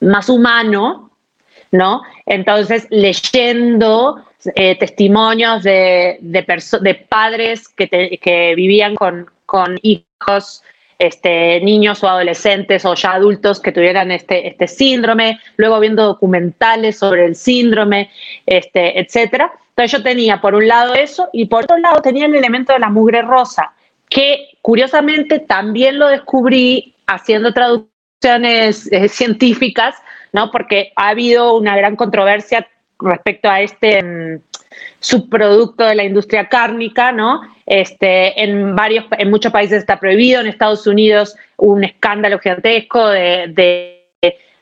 más 0.00 0.28
humano, 0.28 1.10
¿no? 1.70 2.02
Entonces, 2.26 2.86
leyendo 2.90 4.24
eh, 4.56 4.76
testimonios 4.76 5.62
de, 5.62 6.18
de, 6.20 6.94
padres 7.08 7.68
que, 7.68 7.88
que 7.88 8.54
vivían 8.56 8.94
con, 8.96 9.30
con 9.46 9.78
hijos 9.82 10.62
este, 11.02 11.60
niños 11.62 12.00
o 12.04 12.08
adolescentes 12.08 12.84
o 12.84 12.94
ya 12.94 13.14
adultos 13.14 13.58
que 13.58 13.72
tuvieran 13.72 14.12
este, 14.12 14.46
este 14.46 14.68
síndrome, 14.68 15.40
luego 15.56 15.80
viendo 15.80 16.04
documentales 16.04 16.96
sobre 16.96 17.24
el 17.26 17.34
síndrome, 17.34 18.10
este, 18.46 19.00
etcétera. 19.00 19.52
Entonces 19.70 19.98
yo 19.98 20.04
tenía 20.04 20.40
por 20.40 20.54
un 20.54 20.68
lado 20.68 20.94
eso 20.94 21.28
y 21.32 21.46
por 21.46 21.64
otro 21.64 21.76
lado 21.78 22.00
tenía 22.02 22.26
el 22.26 22.36
elemento 22.36 22.72
de 22.72 22.78
la 22.78 22.88
mugre 22.88 23.22
rosa, 23.22 23.72
que 24.08 24.50
curiosamente 24.62 25.40
también 25.40 25.98
lo 25.98 26.06
descubrí 26.06 26.94
haciendo 27.08 27.52
traducciones 27.52 28.86
eh, 28.92 29.08
científicas, 29.08 29.96
¿no? 30.32 30.52
Porque 30.52 30.92
ha 30.94 31.08
habido 31.08 31.56
una 31.56 31.76
gran 31.76 31.96
controversia 31.96 32.68
respecto 33.00 33.50
a 33.50 33.60
este 33.60 34.00
mm, 34.00 34.40
subproducto 35.00 35.84
de 35.84 35.94
la 35.94 36.04
industria 36.04 36.48
cárnica, 36.48 37.12
¿no? 37.12 37.42
Este, 37.66 38.42
en 38.42 38.74
varios, 38.76 39.06
en 39.12 39.30
muchos 39.30 39.52
países 39.52 39.78
está 39.78 39.98
prohibido, 39.98 40.40
en 40.40 40.46
Estados 40.46 40.86
Unidos 40.86 41.36
un 41.56 41.84
escándalo 41.84 42.38
gigantesco 42.38 43.08
de, 43.08 43.98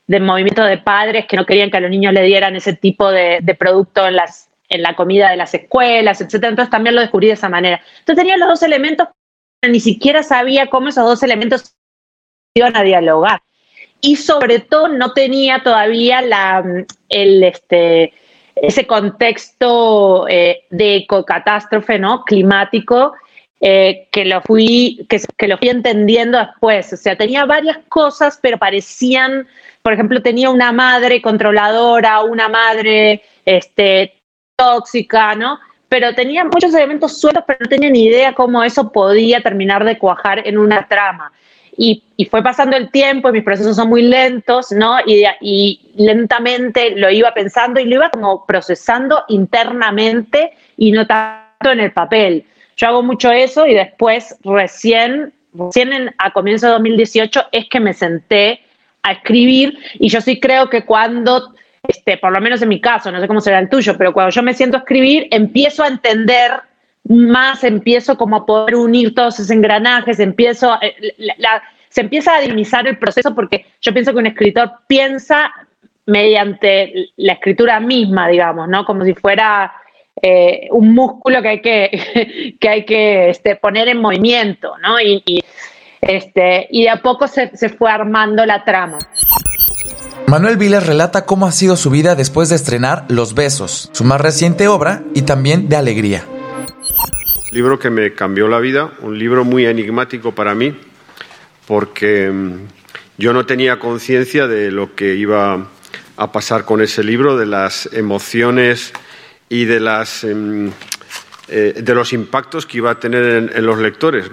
de, 0.07 0.19
movimiento 0.19 0.63
de 0.63 0.77
padres 0.77 1.25
que 1.25 1.37
no 1.37 1.45
querían 1.45 1.71
que 1.71 1.77
a 1.77 1.79
los 1.79 1.89
niños 1.89 2.13
le 2.13 2.23
dieran 2.23 2.55
ese 2.55 2.73
tipo 2.73 3.09
de, 3.09 3.39
de 3.41 3.55
producto 3.55 4.05
en 4.05 4.17
las 4.17 4.51
en 4.71 4.81
la 4.81 4.95
comida 4.95 5.29
de 5.29 5.35
las 5.35 5.53
escuelas, 5.53 6.21
etcétera. 6.21 6.49
Entonces 6.49 6.71
también 6.71 6.95
lo 6.95 7.01
descubrí 7.01 7.27
de 7.27 7.33
esa 7.33 7.49
manera. 7.49 7.81
Entonces 7.99 8.23
tenía 8.23 8.37
los 8.37 8.47
dos 8.47 8.63
elementos, 8.63 9.09
ni 9.69 9.81
siquiera 9.81 10.23
sabía 10.23 10.67
cómo 10.67 10.87
esos 10.87 11.05
dos 11.05 11.21
elementos 11.23 11.75
iban 12.55 12.75
a 12.75 12.83
dialogar. 12.83 13.41
Y 13.99 14.15
sobre 14.15 14.59
todo 14.59 14.87
no 14.87 15.13
tenía 15.13 15.61
todavía 15.61 16.21
la, 16.21 16.63
el, 17.09 17.43
este, 17.43 18.13
ese 18.61 18.85
contexto 18.85 20.27
eh, 20.29 20.65
de 20.69 20.97
ecocatástrofe 20.97 21.97
¿no? 21.97 22.23
climático 22.23 23.13
eh, 23.59 24.07
que, 24.11 24.23
lo 24.25 24.41
fui, 24.41 25.07
que, 25.09 25.47
lo 25.47 25.57
fui 25.57 25.69
entendiendo 25.69 26.37
después. 26.37 26.93
O 26.93 26.97
sea, 26.97 27.15
tenía 27.15 27.45
varias 27.45 27.79
cosas, 27.89 28.37
pero 28.39 28.59
parecían, 28.59 29.47
por 29.81 29.93
ejemplo, 29.93 30.21
tenía 30.21 30.51
una 30.51 30.71
madre 30.71 31.23
controladora, 31.23 32.21
una 32.21 32.49
madre 32.49 33.23
este, 33.45 34.13
tóxica, 34.55 35.33
¿no? 35.33 35.59
Pero 35.89 36.13
tenía 36.13 36.45
muchos 36.45 36.73
elementos 36.75 37.19
sueltos, 37.19 37.43
pero 37.47 37.59
no 37.61 37.67
tenía 37.67 37.89
ni 37.89 38.05
idea 38.05 38.33
cómo 38.33 38.63
eso 38.63 38.91
podía 38.91 39.41
terminar 39.41 39.83
de 39.83 39.97
cuajar 39.97 40.47
en 40.47 40.59
una 40.59 40.87
trama. 40.87 41.31
Y, 41.77 42.03
fue 42.29 42.43
pasando 42.43 42.77
el 42.77 42.91
tiempo 42.91 43.29
y 43.29 43.33
mis 43.33 43.43
procesos 43.43 43.75
son 43.75 43.89
muy 43.89 44.03
lentos, 44.03 44.71
¿no? 44.71 44.97
Y, 45.05 45.79
lentamente 45.95 46.95
lo 46.95 47.09
iba 47.09 47.33
pensando 47.33 47.79
y 47.79 47.85
lo 47.85 47.95
iba 47.95 48.09
como 48.09 48.45
procesando 48.45 49.23
internamente 49.27 50.53
y 50.77 50.91
no 50.91 51.05
tanto 51.07 51.71
en 51.71 51.79
el 51.79 51.91
papel. 51.91 52.45
Yo 52.77 52.87
hago 52.87 53.03
mucho 53.03 53.31
eso 53.31 53.67
y 53.67 53.73
después 53.73 54.37
recién, 54.43 55.33
recién 55.53 56.13
a 56.17 56.31
comienzo 56.31 56.67
de 56.67 56.73
2018 56.73 57.47
es 57.51 57.67
que 57.69 57.79
me 57.79 57.93
senté 57.93 58.61
a 59.03 59.13
escribir 59.13 59.77
y 59.95 60.09
yo 60.09 60.21
sí 60.21 60.39
creo 60.39 60.69
que 60.69 60.85
cuando, 60.85 61.53
este, 61.87 62.17
por 62.17 62.31
lo 62.31 62.39
menos 62.39 62.61
en 62.61 62.69
mi 62.69 62.79
caso, 62.79 63.11
no 63.11 63.19
sé 63.19 63.27
cómo 63.27 63.41
será 63.41 63.59
el 63.59 63.69
tuyo, 63.69 63.97
pero 63.97 64.13
cuando 64.13 64.31
yo 64.31 64.43
me 64.43 64.53
siento 64.53 64.77
a 64.77 64.81
escribir 64.81 65.27
empiezo 65.31 65.83
a 65.83 65.87
entender 65.87 66.51
más 67.07 67.63
empiezo 67.63 68.17
como 68.17 68.37
a 68.37 68.45
poder 68.45 68.75
unir 68.75 69.13
todos 69.13 69.35
esos 69.35 69.51
engranajes, 69.51 70.19
empiezo, 70.19 70.77
eh, 70.81 70.95
se 71.89 72.01
empieza 72.01 72.35
a 72.35 72.41
dinamizar 72.41 72.87
el 72.87 72.97
proceso 72.97 73.33
porque 73.33 73.65
yo 73.81 73.93
pienso 73.93 74.13
que 74.13 74.19
un 74.19 74.27
escritor 74.27 74.71
piensa 74.87 75.51
mediante 76.05 77.11
la 77.17 77.33
escritura 77.33 77.79
misma, 77.79 78.27
digamos, 78.27 78.67
¿no? 78.67 78.85
Como 78.85 79.03
si 79.03 79.13
fuera 79.13 79.73
eh, 80.21 80.67
un 80.71 80.93
músculo 80.93 81.41
que 81.41 81.47
hay 81.47 81.61
que, 81.61 82.55
que, 82.59 82.69
hay 82.69 82.85
que 82.85 83.29
este, 83.29 83.55
poner 83.55 83.87
en 83.87 83.99
movimiento, 83.99 84.77
¿no? 84.79 84.99
Y, 84.99 85.43
este, 86.01 86.67
y 86.71 86.83
de 86.83 86.89
a 86.89 87.01
poco 87.01 87.27
se, 87.27 87.55
se 87.55 87.69
fue 87.69 87.91
armando 87.91 88.45
la 88.45 88.63
trama. 88.63 88.99
Manuel 90.27 90.57
Viles 90.57 90.85
relata 90.85 91.25
cómo 91.25 91.45
ha 91.45 91.51
sido 91.51 91.75
su 91.75 91.89
vida 91.89 92.15
después 92.15 92.49
de 92.49 92.55
estrenar 92.55 93.05
Los 93.09 93.33
Besos, 93.33 93.89
su 93.91 94.03
más 94.03 94.21
reciente 94.21 94.67
obra, 94.67 95.03
y 95.13 95.23
también 95.23 95.67
de 95.67 95.75
Alegría 95.75 96.23
libro 97.51 97.79
que 97.79 97.89
me 97.89 98.13
cambió 98.13 98.47
la 98.47 98.59
vida, 98.59 98.91
un 99.01 99.17
libro 99.17 99.43
muy 99.43 99.65
enigmático 99.65 100.33
para 100.33 100.55
mí, 100.55 100.73
porque 101.67 102.29
mm, 102.31 102.53
yo 103.17 103.33
no 103.33 103.45
tenía 103.45 103.77
conciencia 103.77 104.47
de 104.47 104.71
lo 104.71 104.95
que 104.95 105.15
iba 105.15 105.67
a 106.15 106.31
pasar 106.31 106.65
con 106.65 106.81
ese 106.81 107.03
libro, 107.03 107.37
de 107.37 107.45
las 107.45 107.89
emociones 107.93 108.93
y 109.49 109.65
de 109.65 109.79
las 109.79 110.23
em, 110.23 110.71
eh, 111.49 111.83
los 111.85 112.13
impactos 112.13 112.65
que 112.65 112.77
iba 112.77 112.91
a 112.91 112.99
tener 112.99 113.51
en, 113.53 113.65
los 113.65 113.79
lectores. 113.79 114.31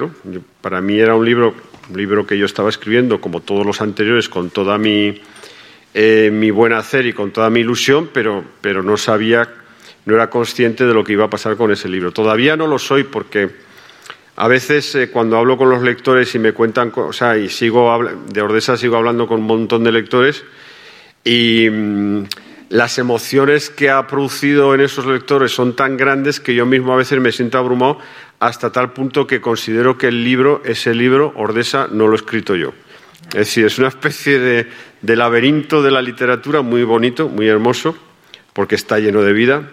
Para 0.61 0.81
mí 0.81 1.01
era 1.01 1.17
un 1.17 1.25
libro, 1.25 1.55
un 1.91 1.97
libro 1.97 2.25
que 2.25 2.39
yo 2.39 2.47
estaba 2.47 2.69
escribiendo, 2.69 3.21
como 3.21 3.41
todos 3.41 3.67
los 3.67 3.81
anteriores, 3.81 4.29
con 4.29 4.51
toda 4.51 4.79
mi, 4.79 5.21
eh, 5.95 6.51
buen 6.55 6.73
hacer 6.73 7.07
y 7.07 7.13
con 7.13 7.33
toda 7.33 7.51
mi 7.51 7.61
ilusión, 7.61 8.09
pero, 8.13 8.45
pero 8.61 8.85
no 8.85 8.97
sabía 8.97 9.49
no 10.09 10.15
era 10.15 10.31
consciente 10.31 10.87
de 10.87 10.95
lo 10.95 11.05
que 11.05 11.13
iba 11.13 11.27
a 11.27 11.31
pasar 11.31 11.59
con 11.59 11.71
ese 11.71 11.87
libro. 11.87 12.13
Todavía 12.13 12.57
no 12.57 12.67
lo 12.67 12.79
soy 12.79 13.05
porque 13.05 13.51
a 14.37 14.49
veces 14.49 14.95
eh, 14.95 15.11
cuando 15.11 15.37
hablo 15.37 15.59
con 15.59 15.69
los 15.69 15.83
lectores 15.83 16.35
y 16.35 16.39
me 16.39 16.53
cuentan, 16.53 16.91
o 16.97 17.13
sea, 17.13 17.37
y 17.37 17.51
sigo 17.51 17.95
de 18.33 18.41
Ordesa 18.41 18.79
sigo 18.79 18.97
hablando 18.97 19.27
con 19.29 19.41
un 19.41 19.47
montón 19.47 19.85
de 19.85 19.93
lectores 19.93 20.45
y 21.25 21.69
mm, 21.71 22.23
las 22.71 22.99
emociones 22.99 23.69
que 23.69 23.91
ha 23.91 24.07
producido 24.07 24.75
en 24.75 24.81
esos 24.81 25.05
lectores 25.05 25.53
son 25.53 25.77
tan 25.77 25.99
grandes 25.99 26.41
que 26.41 26.55
yo 26.55 26.65
mismo 26.65 26.95
a 26.95 26.97
veces 26.97 27.21
me 27.21 27.31
siento 27.31 27.59
abrumado 27.59 27.99
hasta 28.41 28.73
tal 28.73 28.95
punto 28.95 29.27
que 29.27 29.43
considero 29.43 29.99
que 29.99 30.09
el 30.09 30.25
libro, 30.25 30.63
ese 30.65 30.95
libro, 30.95 31.35
Ordesa, 31.37 31.87
no 31.93 32.07
lo 32.07 32.15
he 32.15 32.17
escrito 32.17 32.57
yo. 32.57 32.73
Es 33.29 33.35
decir, 33.35 33.67
es 33.67 33.79
una 33.79 33.89
especie 33.89 34.39
de, 34.39 34.69
de 35.03 35.17
laberinto 35.17 35.83
de 35.83 35.91
la 35.91 36.01
literatura 36.01 36.63
muy 36.63 36.83
bonito, 36.83 37.29
muy 37.29 37.47
hermoso, 37.47 37.95
porque 38.55 38.75
está 38.75 38.99
lleno 38.99 39.23
de 39.23 39.33
vida, 39.33 39.71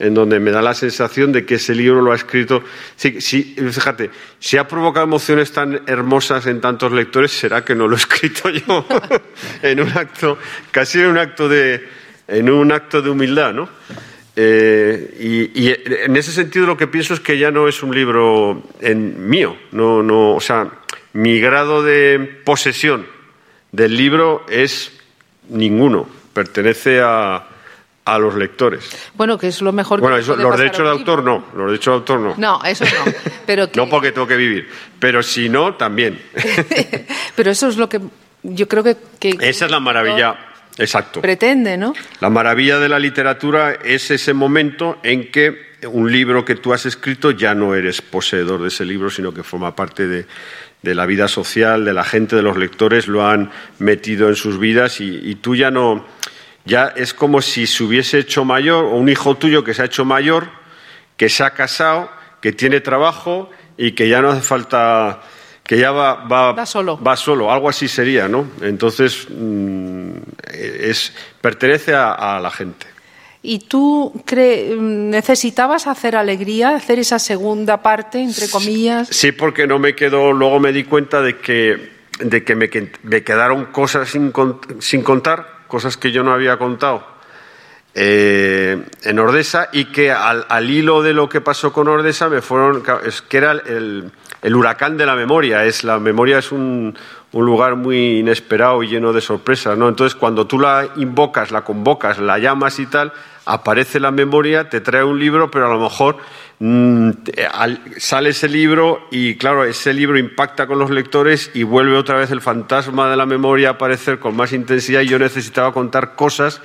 en 0.00 0.14
donde 0.14 0.40
me 0.40 0.50
da 0.50 0.62
la 0.62 0.74
sensación 0.74 1.30
de 1.30 1.44
que 1.44 1.56
ese 1.56 1.74
libro 1.74 2.00
lo 2.00 2.10
ha 2.12 2.16
escrito. 2.16 2.64
Sí, 2.96 3.20
sí, 3.20 3.54
fíjate, 3.70 4.10
si 4.38 4.56
ha 4.56 4.66
provocado 4.66 5.04
emociones 5.04 5.52
tan 5.52 5.82
hermosas 5.86 6.46
en 6.46 6.60
tantos 6.60 6.90
lectores, 6.90 7.30
será 7.30 7.64
que 7.64 7.74
no 7.74 7.86
lo 7.86 7.96
he 7.96 7.98
escrito 7.98 8.48
yo 8.48 8.86
en 9.62 9.80
un 9.80 9.90
acto, 9.90 10.38
casi 10.70 11.00
en 11.00 11.08
un 11.08 11.18
acto 11.18 11.48
de, 11.48 11.86
en 12.26 12.48
un 12.48 12.72
acto 12.72 13.02
de 13.02 13.10
humildad, 13.10 13.52
¿no? 13.52 13.68
Eh, 14.36 15.50
y, 15.54 15.68
en 15.68 16.16
ese 16.16 16.32
sentido 16.32 16.64
lo 16.64 16.76
que 16.76 16.86
pienso 16.86 17.12
es 17.12 17.20
que 17.20 17.36
ya 17.38 17.50
no 17.50 17.68
es 17.68 17.82
un 17.82 17.94
libro 17.94 18.62
mío, 18.80 19.56
no, 19.72 20.02
no, 20.02 20.34
o 20.34 20.40
sea, 20.40 20.70
mi 21.12 21.40
grado 21.40 21.82
de 21.82 22.40
posesión 22.44 23.06
del 23.70 23.96
libro 23.96 24.46
es 24.48 24.92
ninguno, 25.50 26.08
pertenece 26.32 27.00
a, 27.02 27.48
a 28.04 28.18
los 28.18 28.34
lectores. 28.34 28.88
Bueno, 29.14 29.38
que 29.38 29.48
es 29.48 29.60
lo 29.60 29.72
mejor 29.72 30.00
bueno, 30.00 30.16
eso, 30.16 30.36
los 30.36 30.56
derechos 30.56 30.84
de 30.84 30.90
autor 30.90 31.22
no, 31.22 31.44
los 31.54 31.66
derechos 31.66 31.92
de 31.92 31.96
autor 31.96 32.20
no. 32.20 32.34
No, 32.36 32.64
eso 32.64 32.84
no. 32.84 33.12
Pero 33.46 33.68
no 33.74 33.88
porque 33.88 34.12
tengo 34.12 34.26
que 34.26 34.36
vivir, 34.36 34.68
pero 34.98 35.22
si 35.22 35.48
no, 35.48 35.74
también. 35.74 36.20
pero 37.36 37.50
eso 37.50 37.68
es 37.68 37.76
lo 37.76 37.88
que 37.88 38.00
yo 38.42 38.68
creo 38.68 38.82
que... 38.82 38.96
Esa 39.40 39.66
es 39.66 39.70
la 39.70 39.80
maravilla, 39.80 40.34
exacto. 40.78 41.20
Pretende, 41.20 41.76
¿no? 41.76 41.94
La 42.20 42.30
maravilla 42.30 42.78
de 42.78 42.88
la 42.88 42.98
literatura 42.98 43.72
es 43.74 44.10
ese 44.10 44.32
momento 44.32 44.98
en 45.02 45.30
que 45.30 45.70
un 45.86 46.10
libro 46.10 46.44
que 46.44 46.56
tú 46.56 46.72
has 46.72 46.86
escrito 46.86 47.30
ya 47.30 47.54
no 47.54 47.74
eres 47.74 48.02
poseedor 48.02 48.62
de 48.62 48.68
ese 48.68 48.84
libro, 48.84 49.10
sino 49.10 49.32
que 49.32 49.42
forma 49.42 49.76
parte 49.76 50.08
de, 50.08 50.26
de 50.82 50.94
la 50.94 51.06
vida 51.06 51.28
social, 51.28 51.84
de 51.84 51.92
la 51.92 52.04
gente, 52.04 52.36
de 52.36 52.42
los 52.42 52.56
lectores, 52.56 53.08
lo 53.08 53.26
han 53.26 53.50
metido 53.78 54.28
en 54.28 54.36
sus 54.36 54.58
vidas 54.58 55.00
y, 55.00 55.20
y 55.22 55.36
tú 55.36 55.54
ya 55.54 55.70
no 55.70 56.06
ya 56.64 56.92
es 56.96 57.14
como 57.14 57.40
si 57.42 57.66
se 57.66 57.82
hubiese 57.84 58.18
hecho 58.18 58.44
mayor, 58.44 58.84
o 58.84 58.90
un 58.96 59.08
hijo 59.08 59.36
tuyo 59.36 59.64
que 59.64 59.74
se 59.74 59.82
ha 59.82 59.86
hecho 59.86 60.04
mayor, 60.04 60.48
que 61.16 61.28
se 61.28 61.42
ha 61.42 61.50
casado, 61.50 62.10
que 62.40 62.52
tiene 62.52 62.80
trabajo 62.80 63.50
y 63.76 63.92
que 63.92 64.08
ya 64.08 64.20
no 64.20 64.30
hace 64.30 64.42
falta, 64.42 65.20
que 65.64 65.78
ya 65.78 65.90
va, 65.90 66.14
va, 66.26 66.66
solo. 66.66 66.98
va 67.02 67.16
solo, 67.16 67.52
algo 67.52 67.68
así 67.68 67.88
sería, 67.88 68.28
¿no? 68.28 68.46
Entonces, 68.62 69.26
mm, 69.30 70.10
es, 70.52 71.12
pertenece 71.40 71.94
a, 71.94 72.38
la 72.42 72.50
gente. 72.50 72.86
¿Y 73.42 73.60
tú 73.60 74.12
cre- 74.26 74.76
necesitabas 74.78 75.86
hacer 75.86 76.14
alegría, 76.14 76.70
hacer 76.76 76.98
esa 76.98 77.18
segunda 77.18 77.82
parte, 77.82 78.22
entre 78.22 78.48
comillas? 78.50 79.08
Sí, 79.10 79.32
porque 79.32 79.66
no 79.66 79.78
me 79.78 79.94
quedó, 79.94 80.32
luego 80.32 80.60
me 80.60 80.72
di 80.72 80.84
cuenta 80.84 81.22
de 81.22 81.38
que, 81.38 81.90
de 82.18 82.44
que 82.44 82.54
me, 82.54 82.68
me 83.02 83.22
quedaron 83.22 83.66
cosas 83.66 84.10
sin, 84.10 84.30
sin 84.80 85.02
contar, 85.02 85.59
cosas 85.70 85.96
que 85.96 86.12
yo 86.12 86.22
no 86.22 86.32
había 86.32 86.58
contado 86.58 87.02
eh, 87.94 88.84
en 89.02 89.18
Ordesa 89.18 89.68
y 89.72 89.86
que 89.86 90.12
al, 90.12 90.46
al 90.48 90.70
hilo 90.70 91.02
de 91.02 91.12
lo 91.12 91.28
que 91.28 91.40
pasó 91.40 91.72
con 91.72 91.88
Ordesa 91.88 92.28
me 92.28 92.40
fueron, 92.40 92.82
es 93.04 93.22
que 93.22 93.38
era 93.38 93.52
el, 93.52 94.12
el 94.42 94.56
huracán 94.56 94.96
de 94.96 95.06
la 95.06 95.16
memoria, 95.16 95.64
es, 95.64 95.82
la 95.82 95.98
memoria 95.98 96.38
es 96.38 96.52
un, 96.52 96.96
un 97.32 97.44
lugar 97.44 97.74
muy 97.74 98.18
inesperado 98.18 98.82
y 98.82 98.88
lleno 98.88 99.12
de 99.12 99.20
sorpresas, 99.20 99.76
¿no? 99.76 99.88
Entonces 99.88 100.14
cuando 100.14 100.46
tú 100.46 100.60
la 100.60 100.88
invocas, 100.96 101.50
la 101.50 101.62
convocas, 101.62 102.18
la 102.18 102.38
llamas 102.38 102.78
y 102.78 102.86
tal, 102.86 103.12
aparece 103.44 103.98
la 103.98 104.12
memoria, 104.12 104.68
te 104.68 104.80
trae 104.80 105.02
un 105.02 105.18
libro, 105.18 105.50
pero 105.50 105.66
a 105.66 105.74
lo 105.74 105.80
mejor 105.80 106.18
sale 106.60 108.30
ese 108.30 108.48
libro 108.48 109.08
y 109.10 109.36
claro, 109.36 109.64
ese 109.64 109.94
libro 109.94 110.18
impacta 110.18 110.66
con 110.66 110.78
los 110.78 110.90
lectores 110.90 111.50
y 111.54 111.62
vuelve 111.62 111.96
otra 111.96 112.18
vez 112.18 112.30
el 112.30 112.42
fantasma 112.42 113.10
de 113.10 113.16
la 113.16 113.24
memoria 113.24 113.68
a 113.68 113.72
aparecer 113.72 114.18
con 114.18 114.36
más 114.36 114.52
intensidad 114.52 115.00
y 115.00 115.08
yo 115.08 115.18
necesitaba 115.18 115.72
contar 115.72 116.14
cosas 116.16 116.60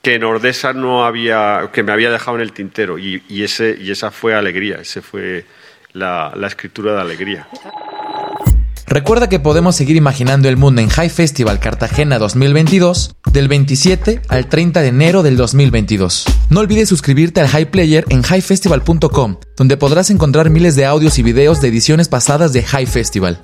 que 0.00 0.14
en 0.14 0.24
Ordesa 0.24 0.72
no 0.72 1.04
había, 1.04 1.68
que 1.72 1.82
me 1.82 1.92
había 1.92 2.10
dejado 2.10 2.38
en 2.38 2.42
el 2.42 2.52
tintero 2.52 2.98
y, 2.98 3.22
ese, 3.28 3.76
y 3.78 3.90
esa 3.90 4.10
fue 4.10 4.34
alegría, 4.34 4.76
ese 4.76 5.02
fue 5.02 5.44
la 5.92 6.32
escritura 6.46 6.94
de 6.94 7.00
alegría. 7.02 7.46
Recuerda 8.92 9.28
que 9.28 9.38
podemos 9.38 9.76
seguir 9.76 9.94
imaginando 9.94 10.48
el 10.48 10.56
mundo 10.56 10.80
en 10.80 10.88
High 10.88 11.10
Festival 11.10 11.60
Cartagena 11.60 12.18
2022 12.18 13.14
del 13.32 13.46
27 13.46 14.20
al 14.28 14.48
30 14.48 14.80
de 14.80 14.88
enero 14.88 15.22
del 15.22 15.36
2022. 15.36 16.24
No 16.48 16.58
olvides 16.58 16.88
suscribirte 16.88 17.40
al 17.40 17.46
High 17.46 17.70
Player 17.70 18.04
en 18.08 18.24
highfestival.com, 18.24 19.36
donde 19.56 19.76
podrás 19.76 20.10
encontrar 20.10 20.50
miles 20.50 20.74
de 20.74 20.86
audios 20.86 21.20
y 21.20 21.22
videos 21.22 21.60
de 21.60 21.68
ediciones 21.68 22.08
pasadas 22.08 22.52
de 22.52 22.64
High 22.64 22.86
Festival. 22.86 23.40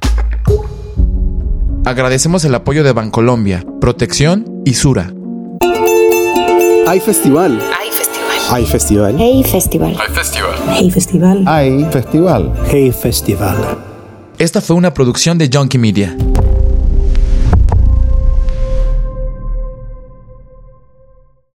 Agradecemos 1.84 2.44
el 2.44 2.52
apoyo 2.52 2.82
de 2.82 2.90
Bancolombia, 2.90 3.64
Protección 3.80 4.62
y 4.64 4.74
Sura. 4.74 5.12
Hay 6.88 6.98
festival. 6.98 7.62
Hay 7.78 7.92
festival. 7.92 8.36
Hay 8.50 8.66
festival. 8.66 9.16
Hey 9.16 9.44
Festival. 9.44 9.96
Hey 9.96 10.90
Festival. 10.90 11.44
Hay 11.46 11.84
festival. 11.92 12.52
Hey 12.68 12.90
festival. 12.90 13.95
Esta 14.38 14.60
fue 14.60 14.76
una 14.76 14.92
producción 14.92 15.38
de 15.38 15.48
Junkie 15.50 15.78
Media. 15.78 16.14